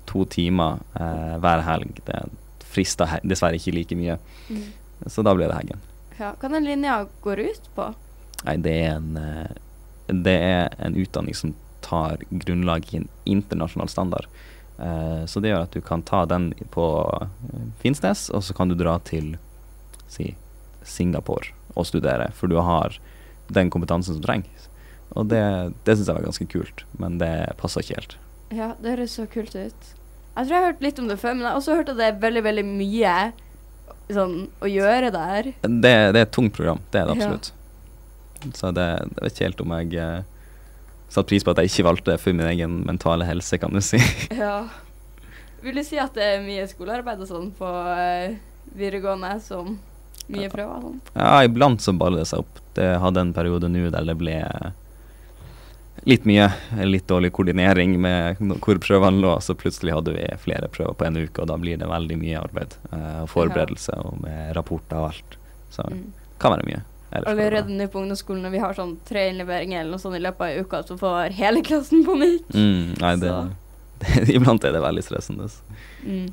to 0.09 0.25
timer 0.25 0.81
eh, 0.97 1.37
hver 1.41 1.65
helg, 1.69 2.01
det 2.07 2.23
frista 2.75 3.09
dessverre 3.23 3.59
ikke 3.61 3.75
like 3.77 3.99
mye. 3.99 4.19
Mm. 4.51 4.65
Så 5.07 5.25
da 5.27 5.35
ble 5.37 5.49
det 5.49 5.59
Heggen. 5.59 5.83
Ja. 6.19 6.33
Hva 6.39 6.51
den 6.51 6.67
linja 6.67 7.05
går 7.25 7.43
ut 7.49 7.69
på? 7.75 7.91
Nei, 8.45 8.57
det 8.63 8.75
er 8.85 8.97
en 8.99 9.17
eh, 9.19 9.55
Det 10.07 10.35
er 10.37 10.75
en 10.85 10.97
utdanning 11.01 11.35
som 11.35 11.55
tar 11.85 12.21
grunnlag 12.31 12.87
i 12.93 13.01
en 13.01 13.09
internasjonal 13.25 13.89
standard. 13.89 14.29
Eh, 14.79 15.25
så 15.27 15.41
det 15.41 15.53
gjør 15.53 15.67
at 15.67 15.75
du 15.75 15.81
kan 15.85 16.03
ta 16.03 16.25
den 16.29 16.53
på 16.75 16.87
eh, 17.23 17.67
Finnsnes, 17.83 18.29
og 18.31 18.45
så 18.45 18.57
kan 18.57 18.69
du 18.69 18.77
dra 18.79 18.99
til 19.05 19.35
si 20.11 20.35
Singapore 20.85 21.55
og 21.75 21.89
studere, 21.89 22.31
for 22.37 22.53
du 22.53 22.59
har 22.61 22.99
den 23.49 23.71
kompetansen 23.73 24.17
som 24.17 24.25
trengs. 24.25 24.69
Og 25.15 25.29
det, 25.31 25.43
det 25.87 25.97
syns 25.97 26.09
jeg 26.09 26.17
var 26.17 26.27
ganske 26.27 26.49
kult, 26.51 26.85
men 26.99 27.19
det 27.21 27.35
passer 27.61 27.85
ikke 27.85 28.01
helt. 28.01 28.17
Ja, 28.55 28.73
det 28.81 28.97
høres 28.97 29.17
så 29.19 29.27
kult 29.31 29.55
ut. 29.57 29.93
Jeg 30.35 30.47
tror 30.49 30.55
jeg 30.57 30.61
har 30.65 30.71
hørt 30.73 30.83
litt 30.83 30.99
om 30.99 31.09
det 31.11 31.17
før, 31.21 31.35
men 31.37 31.45
jeg 31.47 31.51
har 31.53 31.61
også 31.61 31.77
hørt 31.79 31.91
at 31.93 31.99
det 32.01 32.07
er 32.11 32.17
veldig, 32.23 32.43
veldig 32.43 32.65
mye 32.67 33.17
sånn 34.13 34.35
å 34.61 34.69
gjøre 34.69 35.11
der. 35.15 35.51
Det, 35.63 35.93
det 36.13 36.21
er 36.21 36.25
et 36.27 36.33
tungt 36.35 36.55
program, 36.57 36.81
det 36.93 37.01
er 37.01 37.07
det 37.11 37.15
Ja. 37.21 37.29
absolutt. 37.29 37.53
Så 38.59 38.73
det, 38.77 38.85
jeg 39.01 39.23
vet 39.25 39.33
ikke 39.39 39.47
helt 39.47 39.61
om 39.65 39.71
jeg 39.79 39.95
eh, 40.03 40.25
satte 41.09 41.29
pris 41.31 41.47
på 41.47 41.55
at 41.55 41.63
jeg 41.63 41.71
ikke 41.71 41.87
valgte 41.87 42.11
det 42.13 42.19
for 42.21 42.37
min 42.37 42.51
egen 42.51 42.81
mentale 42.85 43.25
helse, 43.25 43.57
kan 43.63 43.73
du 43.73 43.81
si. 43.81 44.01
Ja. 44.37 44.67
Vil 45.65 45.79
du 45.81 45.85
si 45.87 45.97
at 45.97 46.13
det 46.13 46.25
er 46.35 46.43
mye 46.45 46.67
skolearbeid 46.69 47.23
og 47.25 47.29
sånn 47.31 47.47
på 47.57 47.69
eh, 47.95 48.35
videregående 48.77 49.31
som 49.41 49.79
mye 50.29 50.51
prøver 50.53 50.83
sånn? 50.83 50.99
Ja, 51.15 51.39
iblant 51.47 51.81
så 51.81 51.95
baller 51.97 52.21
det 52.21 52.29
seg 52.29 52.43
opp. 52.45 52.61
Det 52.77 52.91
hadde 53.01 53.23
en 53.23 53.33
periode 53.33 53.71
nå 53.73 53.87
der 53.95 54.05
det 54.11 54.19
ble 54.21 54.35
litt 56.05 56.25
mye. 56.29 56.49
Litt 56.85 57.07
dårlig 57.09 57.33
koordinering 57.33 57.95
med 58.01 58.41
hvor 58.65 58.79
prøvene 58.83 59.21
lå. 59.23 59.35
Så 59.43 59.55
plutselig 59.59 59.95
hadde 59.97 60.13
vi 60.17 60.27
flere 60.43 60.69
prøver 60.73 60.95
på 61.01 61.07
en 61.09 61.17
uke, 61.23 61.41
og 61.43 61.49
da 61.49 61.57
blir 61.61 61.79
det 61.81 61.89
veldig 61.91 62.19
mye 62.21 62.41
arbeid. 62.43 62.75
eh, 62.93 63.23
og 63.23 63.29
forberedelse 63.33 63.95
og 64.05 64.21
med 64.23 64.55
rapporter 64.57 64.97
og 65.01 65.09
alt. 65.13 65.37
Så 65.71 65.83
det 65.89 65.97
Mm. 65.97 66.13
kan 66.39 66.53
være 66.53 66.67
mye. 66.67 66.83
Allerede 67.15 67.69
nå 67.71 67.87
på 67.87 68.01
ungdomsskolen 68.01 68.43
når 68.43 68.51
vi 68.51 68.59
har 68.59 68.75
sånn 68.75 68.97
tre 69.07 69.29
innleveringer 69.31 69.81
eller 69.81 69.91
noe 69.93 69.99
sånt 70.03 70.17
i 70.17 70.19
løpet 70.19 70.41
av 70.41 70.65
uka, 70.65 70.83
så 70.83 70.97
får 70.99 71.31
hele 71.33 71.63
klassen 71.63 72.05
panikk. 72.05 72.43
Mm, 72.53 72.99
nei, 73.01 73.17
det, 73.17 73.31
det 74.01 74.35
Iblant 74.35 74.65
er 74.65 74.73
det 74.73 74.83
veldig 74.83 75.05
stressende. 75.05 75.47
Mm. 76.05 76.33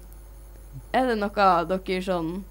Er 0.94 1.06
det 1.08 1.18
noe 1.20 1.30
dere 1.70 2.02
sånn 2.02 2.44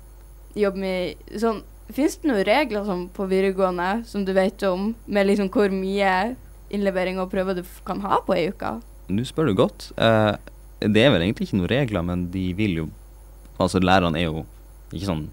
jobber 0.55 0.79
med 0.79 1.15
sånn 1.37 1.63
Fins 1.91 2.17
det 2.23 2.29
noen 2.31 2.45
regler 2.47 2.85
sånn 2.87 3.09
på 3.11 3.27
videregående 3.27 4.05
som 4.07 4.23
du 4.25 4.33
vet 4.33 4.63
om, 4.63 4.95
med 5.09 5.27
liksom 5.27 5.49
hvor 5.51 5.73
mye 5.75 6.37
innlevering 6.71 7.19
og 7.21 7.31
prøver 7.33 7.57
du 7.61 7.63
kan 7.87 8.01
ha 8.05 8.21
på 8.27 8.35
ei 8.37 8.49
uke? 8.53 8.81
Nå 9.11 9.25
spør 9.27 9.51
du 9.51 9.55
godt. 9.59 9.91
Eh, 9.99 10.37
det 10.81 11.03
er 11.05 11.11
vel 11.13 11.23
egentlig 11.27 11.49
ikke 11.49 11.59
noen 11.61 11.69
regler, 11.73 12.03
men 12.07 12.31
de 12.31 12.53
vil 12.55 12.77
jo 12.85 12.89
Altså, 13.61 13.77
lærerne 13.85 14.17
er 14.17 14.25
jo 14.31 14.47
ikke 14.91 15.05
sånn 15.05 15.27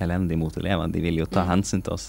elendige 0.00 0.38
mot 0.40 0.54
elevene, 0.56 0.92
de 0.94 1.00
vil 1.04 1.18
jo 1.18 1.26
ta 1.26 1.42
Mm. 1.44 1.48
hensyn 1.50 1.82
til 1.84 1.92
oss. 1.92 2.06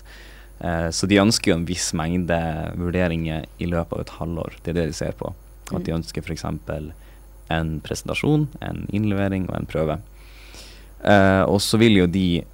Eh, 0.62 0.88
så 0.96 1.06
de 1.10 1.18
ønsker 1.20 1.52
jo 1.52 1.56
en 1.58 1.66
viss 1.66 1.92
mengde 1.94 2.38
vurderinger 2.78 3.44
i 3.60 3.66
løpet 3.66 3.92
av 3.92 4.00
et 4.00 4.14
halvår. 4.20 4.54
Det 4.64 4.70
er 4.70 4.74
det 4.80 4.86
de 4.88 4.94
ser 4.94 5.12
på. 5.12 5.34
At 5.76 5.84
de 5.84 5.92
Mm. 5.92 5.98
ønsker 6.02 6.24
f.eks. 6.24 6.46
en 7.50 7.82
presentasjon, 7.82 8.48
en 8.62 8.88
innlevering 8.94 9.50
og 9.50 9.56
en 9.60 9.66
prøve. 9.66 10.00
Eh, 11.04 11.44
og 11.44 11.60
så 11.60 11.78
vil 11.78 11.98
jo 11.98 12.08
de 12.08 12.46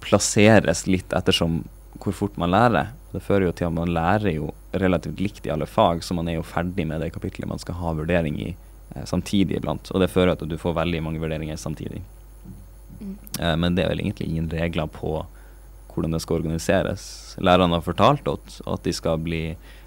plasseres 0.00 0.86
litt 0.86 1.12
ettersom 1.12 1.64
hvor 2.00 2.14
fort 2.14 2.38
man 2.38 2.50
lærer. 2.50 2.88
Det 3.12 3.20
fører 3.22 3.46
jo 3.50 3.52
til 3.52 3.66
at 3.66 3.72
man 3.76 3.88
lærer 3.92 4.34
jo 4.34 4.54
relativt 4.72 5.20
likt 5.20 5.46
i 5.46 5.52
alle 5.52 5.66
fag, 5.66 6.04
så 6.04 6.14
man 6.16 6.28
er 6.28 6.38
jo 6.38 6.46
ferdig 6.46 6.86
med 6.88 7.02
det 7.02 7.12
kapitlet 7.14 7.48
man 7.48 7.60
skal 7.60 7.78
ha 7.80 7.92
vurdering 7.98 8.38
i 8.40 8.48
eh, 8.52 9.04
samtidig 9.08 9.58
iblant. 9.58 9.90
Og 9.92 10.00
det 10.02 10.10
fører 10.12 10.36
til 10.36 10.48
at 10.48 10.54
du 10.54 10.60
får 10.60 10.78
veldig 10.80 11.02
mange 11.04 11.22
vurderinger 11.22 11.60
samtidig. 11.60 12.02
Mm. 13.00 13.16
Eh, 13.40 13.54
men 13.56 13.76
det 13.76 13.84
er 13.84 13.92
vel 13.92 14.04
egentlig 14.04 14.30
ingen 14.30 14.50
regler 14.52 14.88
på 14.90 15.20
hvordan 15.92 16.16
det 16.16 16.22
skal 16.24 16.40
organiseres. 16.40 17.04
Lærerne 17.38 17.76
har 17.76 17.84
fortalt 17.84 18.28
at, 18.28 18.60
at 18.66 18.84
de 18.84 18.92
skal 18.96 19.20
bli 19.20 19.44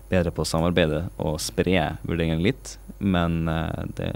bedre 0.10 0.32
på 0.34 0.43
å 0.43 0.48
samarbeide 0.48 1.06
og 1.17 1.39
spre 1.41 1.95
vurderingene 2.06 2.45
litt, 2.45 2.76
men 3.00 3.48
eh, 3.50 3.86
det 3.98 4.12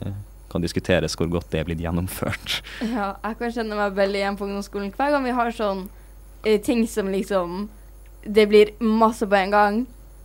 kan 0.50 0.64
diskuteres 0.64 1.16
hvor 1.18 1.30
godt 1.30 1.52
det 1.54 1.62
er 1.62 1.70
blitt 1.70 1.84
gjennomført. 1.84 2.60
Ja, 2.96 3.14
jeg 3.24 3.40
kan 3.42 3.56
kjenne 3.56 3.78
meg 3.78 3.98
veldig 3.98 4.22
igjen 4.22 4.38
på 4.40 4.48
ungdomsskolen. 4.48 4.94
Hver 4.98 5.14
gang 5.14 5.26
vi 5.26 5.36
har 5.38 5.54
sånn 5.56 5.86
eh, 6.44 6.60
ting 6.62 6.86
som 6.90 7.12
liksom 7.12 7.68
Det 8.20 8.50
blir 8.52 8.74
masse 8.84 9.24
på 9.24 9.38
en 9.38 9.54
gang, 9.54 9.76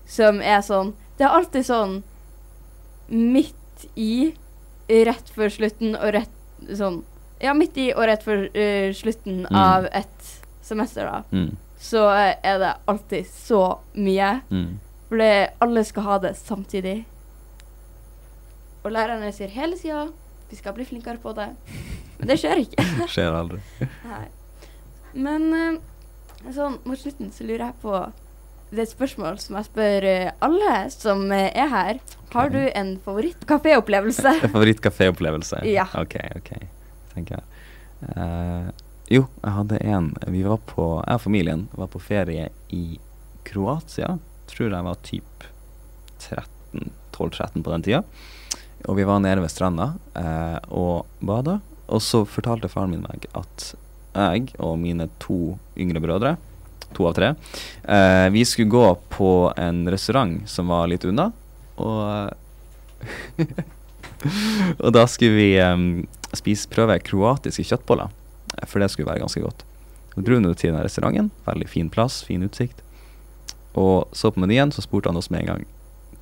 som 0.06 0.40
er 0.42 0.60
sånn 0.62 0.92
Det 1.18 1.24
er 1.24 1.34
alltid 1.36 1.64
sånn 1.66 2.02
midt 3.08 3.86
i, 3.94 4.34
rett 4.88 5.28
før 5.34 5.48
slutten 5.52 5.94
og 5.96 6.12
rett 6.16 6.70
sånn 6.78 7.02
Ja, 7.42 7.52
midt 7.54 7.76
i 7.76 7.90
og 7.92 8.06
rett 8.08 8.22
før 8.24 8.46
uh, 8.54 8.92
slutten 8.96 9.42
Mm. 9.50 9.56
av 9.58 9.86
et 9.92 10.28
semester, 10.64 11.04
da. 11.04 11.22
Mm, 11.32 11.56
Så 11.78 12.06
eh, 12.14 12.36
er 12.42 12.58
det 12.58 12.70
alltid 12.88 13.26
så 13.28 13.78
mye. 13.94 14.40
mm. 14.50 14.78
For 15.08 15.20
alle 15.60 15.82
skal 15.84 16.02
ha 16.02 16.18
det 16.18 16.30
samtidig. 16.38 17.04
Og 18.84 18.90
lærerne 18.92 19.28
sier 19.32 19.48
hele 19.52 19.76
tida 19.76 20.06
vi 20.50 20.56
skal 20.56 20.72
bli 20.76 20.84
flinkere 20.86 21.18
på 21.18 21.32
det. 21.36 21.50
Men 22.18 22.28
det 22.28 22.38
skjer 22.40 22.60
ikke. 22.62 22.84
Skjer 23.12 23.34
aldri. 23.36 23.60
Nei. 24.06 24.24
Men 25.14 25.46
eh, 25.54 26.52
sånn 26.54 26.78
mot 26.84 26.98
slutten 27.00 27.30
så 27.34 27.44
lurer 27.44 27.66
jeg 27.68 27.78
på 27.82 27.92
Det 28.70 28.80
er 28.80 28.86
et 28.86 28.94
spørsmål 28.94 29.38
som 29.42 29.58
jeg 29.58 29.68
spør 29.68 30.06
eh, 30.08 30.30
alle 30.44 30.76
som 30.92 31.26
eh, 31.32 31.50
er 31.54 31.68
her. 31.70 32.00
Har 32.34 32.50
du 32.50 32.60
en 32.66 32.96
favorittkaféopplevelse? 33.04 34.32
Favorittkaféopplevelse? 34.54 35.60
Ja. 35.70 35.86
OK, 36.00 36.16
OK. 36.40 36.50
Tenker 37.14 37.38
jeg. 37.38 37.44
Uh, 38.04 38.72
jo, 39.08 39.22
jeg 39.40 39.52
hadde 39.54 39.78
en 39.86 40.10
Vi 40.28 40.42
var 40.44 40.58
på 40.68 40.84
Jeg 41.06 41.16
og 41.16 41.22
familien 41.22 41.62
var 41.72 41.88
på 41.92 42.00
ferie 42.02 42.48
i 42.74 42.98
Kroatia. 43.46 44.16
Tror 44.50 44.74
jeg 44.74 44.86
var 44.88 44.98
typ 45.06 45.46
13, 46.18 46.90
12-13 47.14 47.62
på 47.62 47.70
den 47.70 47.86
tida. 47.86 48.02
Og 48.90 48.98
vi 48.98 49.06
var 49.06 49.22
nede 49.22 49.44
ved 49.44 49.52
stranda 49.52 49.92
uh, 50.18 50.58
og 50.74 51.06
bada. 51.22 51.60
Og 51.86 52.02
så 52.02 52.24
fortalte 52.26 52.72
faren 52.72 52.96
min 52.96 53.06
meg 53.06 53.28
at 53.36 53.74
jeg 54.14 54.50
og 54.62 54.76
mine 54.78 55.08
to 55.22 55.56
yngre 55.78 56.02
brødre, 56.02 56.36
to 56.96 57.06
av 57.08 57.14
tre, 57.18 57.34
eh, 57.84 58.26
vi 58.34 58.44
skulle 58.48 58.72
gå 58.72 58.86
på 59.14 59.30
en 59.60 59.84
restaurant 59.92 60.42
som 60.50 60.72
var 60.72 60.88
litt 60.90 61.04
unna. 61.08 61.30
Og 61.76 62.32
Og 64.80 64.92
da 64.94 65.04
skulle 65.10 65.36
vi 65.36 65.50
um, 65.60 66.06
spise 66.32 66.70
prøve 66.72 66.96
kroatiske 67.04 67.66
kjøttboller, 67.68 68.12
eh, 68.56 68.66
for 68.68 68.80
det 68.80 68.90
skulle 68.92 69.10
være 69.10 69.24
ganske 69.24 69.42
godt. 69.44 69.64
Vi 70.14 70.24
dro 70.24 70.38
nå 70.40 70.54
til 70.54 70.72
den 70.72 70.84
restauranten, 70.84 71.30
veldig 71.46 71.68
fin 71.68 71.90
plass, 71.92 72.22
fin 72.26 72.44
utsikt. 72.46 72.80
Og 73.74 74.08
så 74.14 74.30
på 74.30 74.42
menyen, 74.42 74.72
så 74.72 74.84
spurte 74.84 75.10
han 75.10 75.18
oss 75.18 75.30
med 75.34 75.44
en 75.44 75.50
gang 75.52 75.66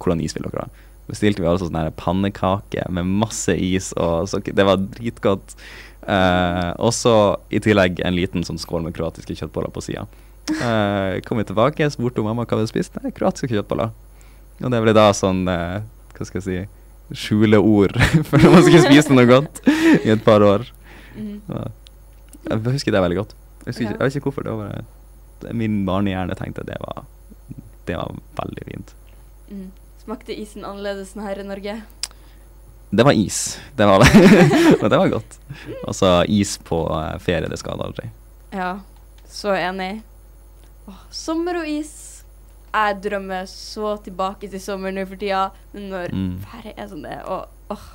hvordan 0.03 0.23
is 0.25 0.35
vil 0.35 0.49
dere 0.49 0.65
ha. 0.65 0.85
Bestilte 1.07 1.43
vi 1.43 1.49
altså 1.51 1.69
sånn 1.69 1.93
pannekake 1.99 2.87
med 2.95 3.11
masse 3.21 3.55
is, 3.55 3.93
og 4.01 4.31
så, 4.31 4.41
det 4.43 4.67
var 4.67 4.81
dritgodt. 4.97 5.55
Eh, 6.03 6.71
og 6.83 6.91
så 6.97 7.15
i 7.55 7.61
tillegg 7.63 8.01
en 8.03 8.17
liten 8.17 8.47
sånn 8.47 8.59
skål 8.59 8.87
med 8.87 8.97
kroatiske 8.97 9.37
kjøttboller 9.39 9.71
på 9.75 9.85
sida. 9.85 10.07
Eh, 10.51 11.21
kom 11.27 11.39
vi 11.39 11.45
tilbake, 11.47 11.87
spurte 11.95 12.23
mamma 12.25 12.45
hva 12.45 12.57
vi 12.57 12.63
hadde 12.65 12.71
spist. 12.73 12.97
Nei, 13.03 13.13
kroatiske 13.15 13.51
kjøttboller. 13.53 13.93
Og 14.63 14.71
det 14.71 14.81
ble 14.85 14.93
da 14.95 15.09
sånn 15.17 15.41
uh, 15.49 15.81
Hva 16.15 16.27
skal 16.29 16.39
jeg 16.39 16.45
si 16.47 17.17
skjuleord 17.27 17.97
for 18.29 18.39
når 18.41 18.53
man 18.55 18.63
skal 18.67 18.85
spise 18.87 19.13
noe 19.15 19.27
godt 19.29 19.63
i 20.05 20.13
et 20.15 20.23
par 20.25 20.45
år. 20.47 20.67
Mm. 21.17 21.39
Ja. 21.49 21.65
Jeg 22.51 22.63
husker 22.75 22.95
det 22.95 23.03
veldig 23.05 23.19
godt. 23.21 23.35
Jeg, 23.63 23.69
husker 23.73 23.85
Ja. 23.87 23.95
jeg 23.97 24.03
vet 24.07 24.17
ikke 24.19 24.29
hvorfor. 24.31 24.47
Det 24.47 24.55
var 24.59 24.77
det- 25.43 25.55
Min 25.59 25.81
barnehjerne 25.87 26.35
tenkte 26.39 26.65
det 26.67 26.77
var 26.81 27.03
Det 27.87 27.97
var 27.99 28.15
veldig 28.39 28.65
fint. 28.69 28.95
Mm. 29.51 29.67
Smakte 30.05 30.35
isen 30.39 30.65
annerledes 30.65 31.13
enn 31.17 31.23
her 31.27 31.39
i 31.43 31.47
Norge? 31.47 31.75
Det 32.93 33.05
var 33.07 33.13
is. 33.17 33.59
Det 33.77 33.87
var 33.89 34.03
det. 34.03 34.11
Men 34.81 34.91
det 34.91 34.99
var 34.99 35.09
godt. 35.09 35.39
Altså, 35.87 36.25
is 36.29 36.57
på 36.59 36.81
eh, 36.93 37.19
ferie, 37.19 37.49
det 37.49 37.59
skader 37.59 37.87
aldri. 37.87 38.09
Ja, 38.53 38.81
så 39.29 39.55
enig. 39.57 40.03
Åh, 40.89 41.03
sommer 41.11 41.61
og 41.63 41.69
is. 41.69 42.25
Jeg 42.73 42.97
drømmer 43.05 43.45
så 43.47 43.97
tilbake 44.03 44.49
til 44.51 44.61
sommer 44.63 44.95
nå 44.95 45.05
for 45.07 45.21
tida, 45.21 45.51
men 45.75 45.91
når 45.93 46.13
Mm. 46.13 46.39
været 46.41 46.75
er 46.79 46.89
som 46.89 47.03
det 47.03 47.13
er, 47.13 47.23
og 47.27 47.49
åh, 47.71 47.89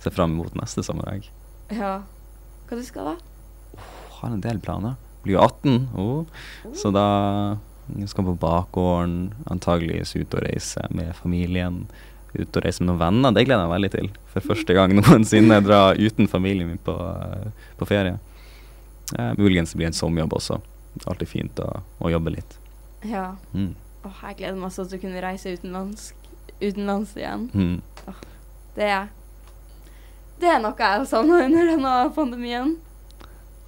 Ser 0.00 0.10
fram 0.14 0.30
mot 0.36 0.52
neste 0.54 0.82
sommer. 0.82 1.08
Jeg 1.12 1.30
ja. 1.78 2.02
Hva 2.68 2.76
du 2.76 2.82
skal 2.86 3.04
da? 3.04 3.16
har 4.16 4.30
en 4.32 4.40
del 4.40 4.58
planer. 4.58 4.94
Blir 5.22 5.36
jo 5.36 5.42
18, 5.42 5.88
oh. 5.98 6.26
så 6.74 6.92
da 6.94 7.58
jeg 7.98 8.08
skal 8.08 8.24
på 8.24 8.36
bakgården. 8.42 9.32
Antageligvis 9.50 10.14
ut 10.16 10.34
og 10.34 10.42
reise 10.46 10.82
med 10.90 11.14
familien. 11.14 11.84
Ut 12.36 12.56
og 12.56 12.64
reise 12.64 12.82
med 12.82 12.90
noen 12.92 13.02
venner. 13.02 13.34
Det 13.34 13.46
gleder 13.46 13.64
jeg 13.64 13.70
meg 13.70 13.76
veldig 13.76 13.92
til. 13.94 14.08
For 14.32 14.40
første 14.52 14.76
gang 14.76 14.94
noensinne 14.98 15.60
dra 15.64 15.80
uten 15.94 16.28
familien 16.30 16.68
min 16.72 16.82
på, 16.82 16.94
eh, 16.94 17.50
på 17.78 17.88
ferie. 17.88 18.18
Eh, 19.16 19.32
muligens 19.38 19.72
det 19.72 19.78
blir 19.78 19.86
en 19.86 19.96
sommerjobb 19.96 20.34
også. 20.38 20.60
Alltid 21.06 21.28
fint 21.28 21.60
å, 21.60 21.82
å 22.00 22.10
jobbe 22.10 22.32
litt. 22.34 22.56
Ja. 23.04 23.36
Mm. 23.52 23.74
Åh, 24.06 24.22
jeg 24.30 24.36
gleder 24.40 24.56
meg 24.60 24.72
sånn 24.72 24.88
til 24.88 24.98
å 24.98 25.02
kunne 25.02 25.20
reise 25.22 25.52
utenlands, 25.52 26.12
utenlands 26.60 27.12
igjen. 27.18 27.48
Mm. 27.54 27.82
Det 28.76 28.88
er 28.92 29.08
Det 30.40 30.48
er 30.52 30.58
noe 30.60 30.74
jeg 30.76 30.98
har 31.00 31.04
savna 31.08 31.38
under 31.44 31.64
denne 31.70 31.92
pandemien. 32.14 32.74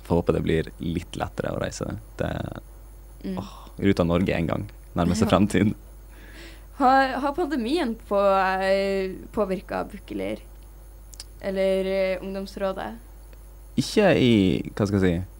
Får 0.05 0.21
håpe 0.23 0.35
det 0.37 0.43
blir 0.45 0.69
litt 0.81 1.17
lettere 1.17 1.55
å 1.55 1.61
reise. 1.62 1.99
Det 2.21 2.33
Mm. 3.25 3.38
ut 3.79 4.01
av 4.01 4.07
Norge 4.07 4.31
en 4.37 4.47
gang. 4.47 4.69
Nærmeste 4.95 5.25
Ja. 5.25 5.31
fremtid. 5.31 5.75
Har, 6.79 7.09
har 7.19 7.33
pandemien 7.35 7.97
på, 8.09 8.14
uh, 8.14 9.27
påvirka 9.33 9.85
Bukkelir? 9.91 10.38
Eller 11.41 11.85
eh, 11.87 12.19
ungdomsrådet? 12.23 12.97
Ikke 13.77 14.14
i 14.19 14.62
Hva 14.75 14.87
skal 14.87 15.01
jeg 15.01 15.03
si 15.23 15.38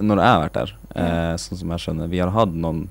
Når 0.00 0.20
jeg 0.20 0.32
har 0.32 0.42
vært 0.42 0.58
der, 0.58 0.74
eh, 0.94 1.34
sånn 1.38 1.60
som 1.60 1.70
jeg 1.74 1.82
skjønner 1.84 2.08
Vi 2.10 2.18
har 2.22 2.32
hatt 2.34 2.54
noen 2.54 2.88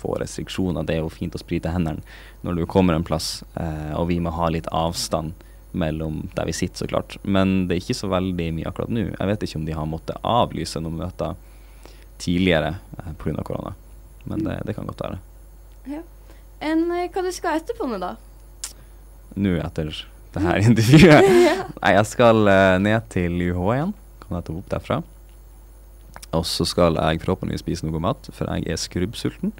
få 0.00 0.16
restriksjoner. 0.20 0.86
Det 0.86 0.96
er 0.96 1.04
jo 1.04 1.12
fint 1.12 1.34
å 1.36 1.40
sprite 1.40 1.72
hendene 1.72 2.02
når 2.44 2.56
du 2.56 2.66
kommer 2.66 2.96
en 2.96 3.04
plass, 3.04 3.42
eh, 3.60 3.92
og 3.96 4.08
vi 4.08 4.18
må 4.20 4.32
ha 4.32 4.48
litt 4.48 4.68
avstand 4.72 5.34
mellom 5.76 6.24
der 6.34 6.48
vi 6.48 6.54
sitter, 6.56 6.82
så 6.82 6.88
klart. 6.90 7.16
Men 7.22 7.68
det 7.68 7.76
er 7.76 7.82
ikke 7.84 7.98
så 8.00 8.10
veldig 8.10 8.48
mye 8.56 8.70
akkurat 8.70 8.90
nå. 8.90 9.04
Jeg 9.12 9.30
vet 9.30 9.44
ikke 9.46 9.60
om 9.60 9.66
de 9.68 9.76
har 9.76 9.88
måttet 9.88 10.24
avlyse 10.26 10.80
noen 10.82 10.98
møter 11.02 11.36
tidligere 12.20 12.74
eh, 12.98 13.12
pga. 13.20 13.44
korona. 13.44 13.74
Men 14.24 14.44
det, 14.44 14.60
det 14.66 14.76
kan 14.76 14.88
godt 14.88 15.04
være. 15.04 15.20
Enn 16.60 16.90
eh, 16.92 17.06
hva 17.12 17.24
du 17.24 17.30
skal 17.32 17.60
etterpå 17.60 17.88
nå, 17.88 18.00
da? 18.00 18.16
Nå 19.40 19.54
etter 19.62 19.92
det 20.34 20.42
her 20.44 20.64
intervjuet. 20.64 21.30
ja. 21.48 21.56
Nei, 21.78 21.94
jeg 21.96 22.10
skal 22.10 22.50
eh, 22.50 22.76
ned 22.82 23.08
til 23.12 23.40
UH 23.50 23.62
igjen. 23.76 23.94
Kan 24.24 24.38
jeg 24.38 24.46
ta 24.48 24.56
opp 24.56 24.74
derfra. 24.74 25.00
Og 26.36 26.44
så 26.46 26.64
skal 26.68 26.94
jeg 26.94 27.20
forhåpentligvis 27.24 27.64
spise 27.64 27.86
noe 27.86 28.02
mat, 28.02 28.28
for 28.34 28.50
jeg 28.54 28.68
er 28.70 28.78
skrubbsulten. 28.78 29.50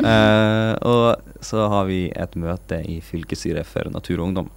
Eh, 0.00 0.72
og 0.88 1.44
så 1.44 1.66
har 1.68 1.84
vi 1.90 2.06
et 2.16 2.38
møte 2.40 2.80
i 2.88 3.00
fylkesstyret 3.04 3.68
for 3.68 3.90
natur 3.92 4.22
og 4.22 4.30
ungdom. 4.30 4.48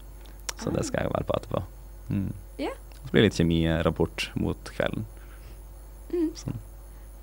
Så 0.58 0.72
det 0.74 0.86
skal 0.88 1.06
jeg 1.06 1.14
være 1.14 1.28
på 1.28 1.36
etterpå. 1.38 1.64
Mm. 2.08 2.30
Ja. 2.64 2.72
Så 3.02 3.12
blir 3.12 3.26
det 3.26 3.28
litt 3.30 3.42
kjemirapport 3.42 4.30
mot 4.40 4.72
kvelden. 4.78 5.04
Mm. 6.14 6.32
Sånn. 6.40 6.64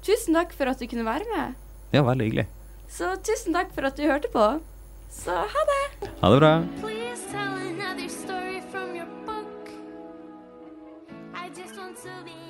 Tusen 0.04 0.36
takk 0.36 0.52
for 0.52 0.68
at 0.68 0.82
du 0.82 0.86
kunne 0.92 1.08
være 1.08 1.24
med. 1.32 1.56
Ja, 1.96 2.04
veldig 2.04 2.28
hyggelig. 2.28 2.46
Så 2.92 3.14
tusen 3.24 3.56
takk 3.56 3.72
for 3.72 3.88
at 3.88 3.96
du 3.96 4.04
hørte 4.04 4.28
på. 4.28 4.44
Så 5.14 5.32
ha 5.32 5.66
det. 5.72 6.12
Ha 6.20 6.30
det 6.34 6.40
bra. 6.42 6.54
Please 6.84 7.24
tell 7.32 7.56
another 7.64 8.10
story 8.12 8.60
from 8.70 8.92
your 8.92 9.08
book. 9.24 9.72
I 11.32 11.48
just 11.48 11.78
want 11.80 11.96
to 12.04 12.12
be 12.26 12.44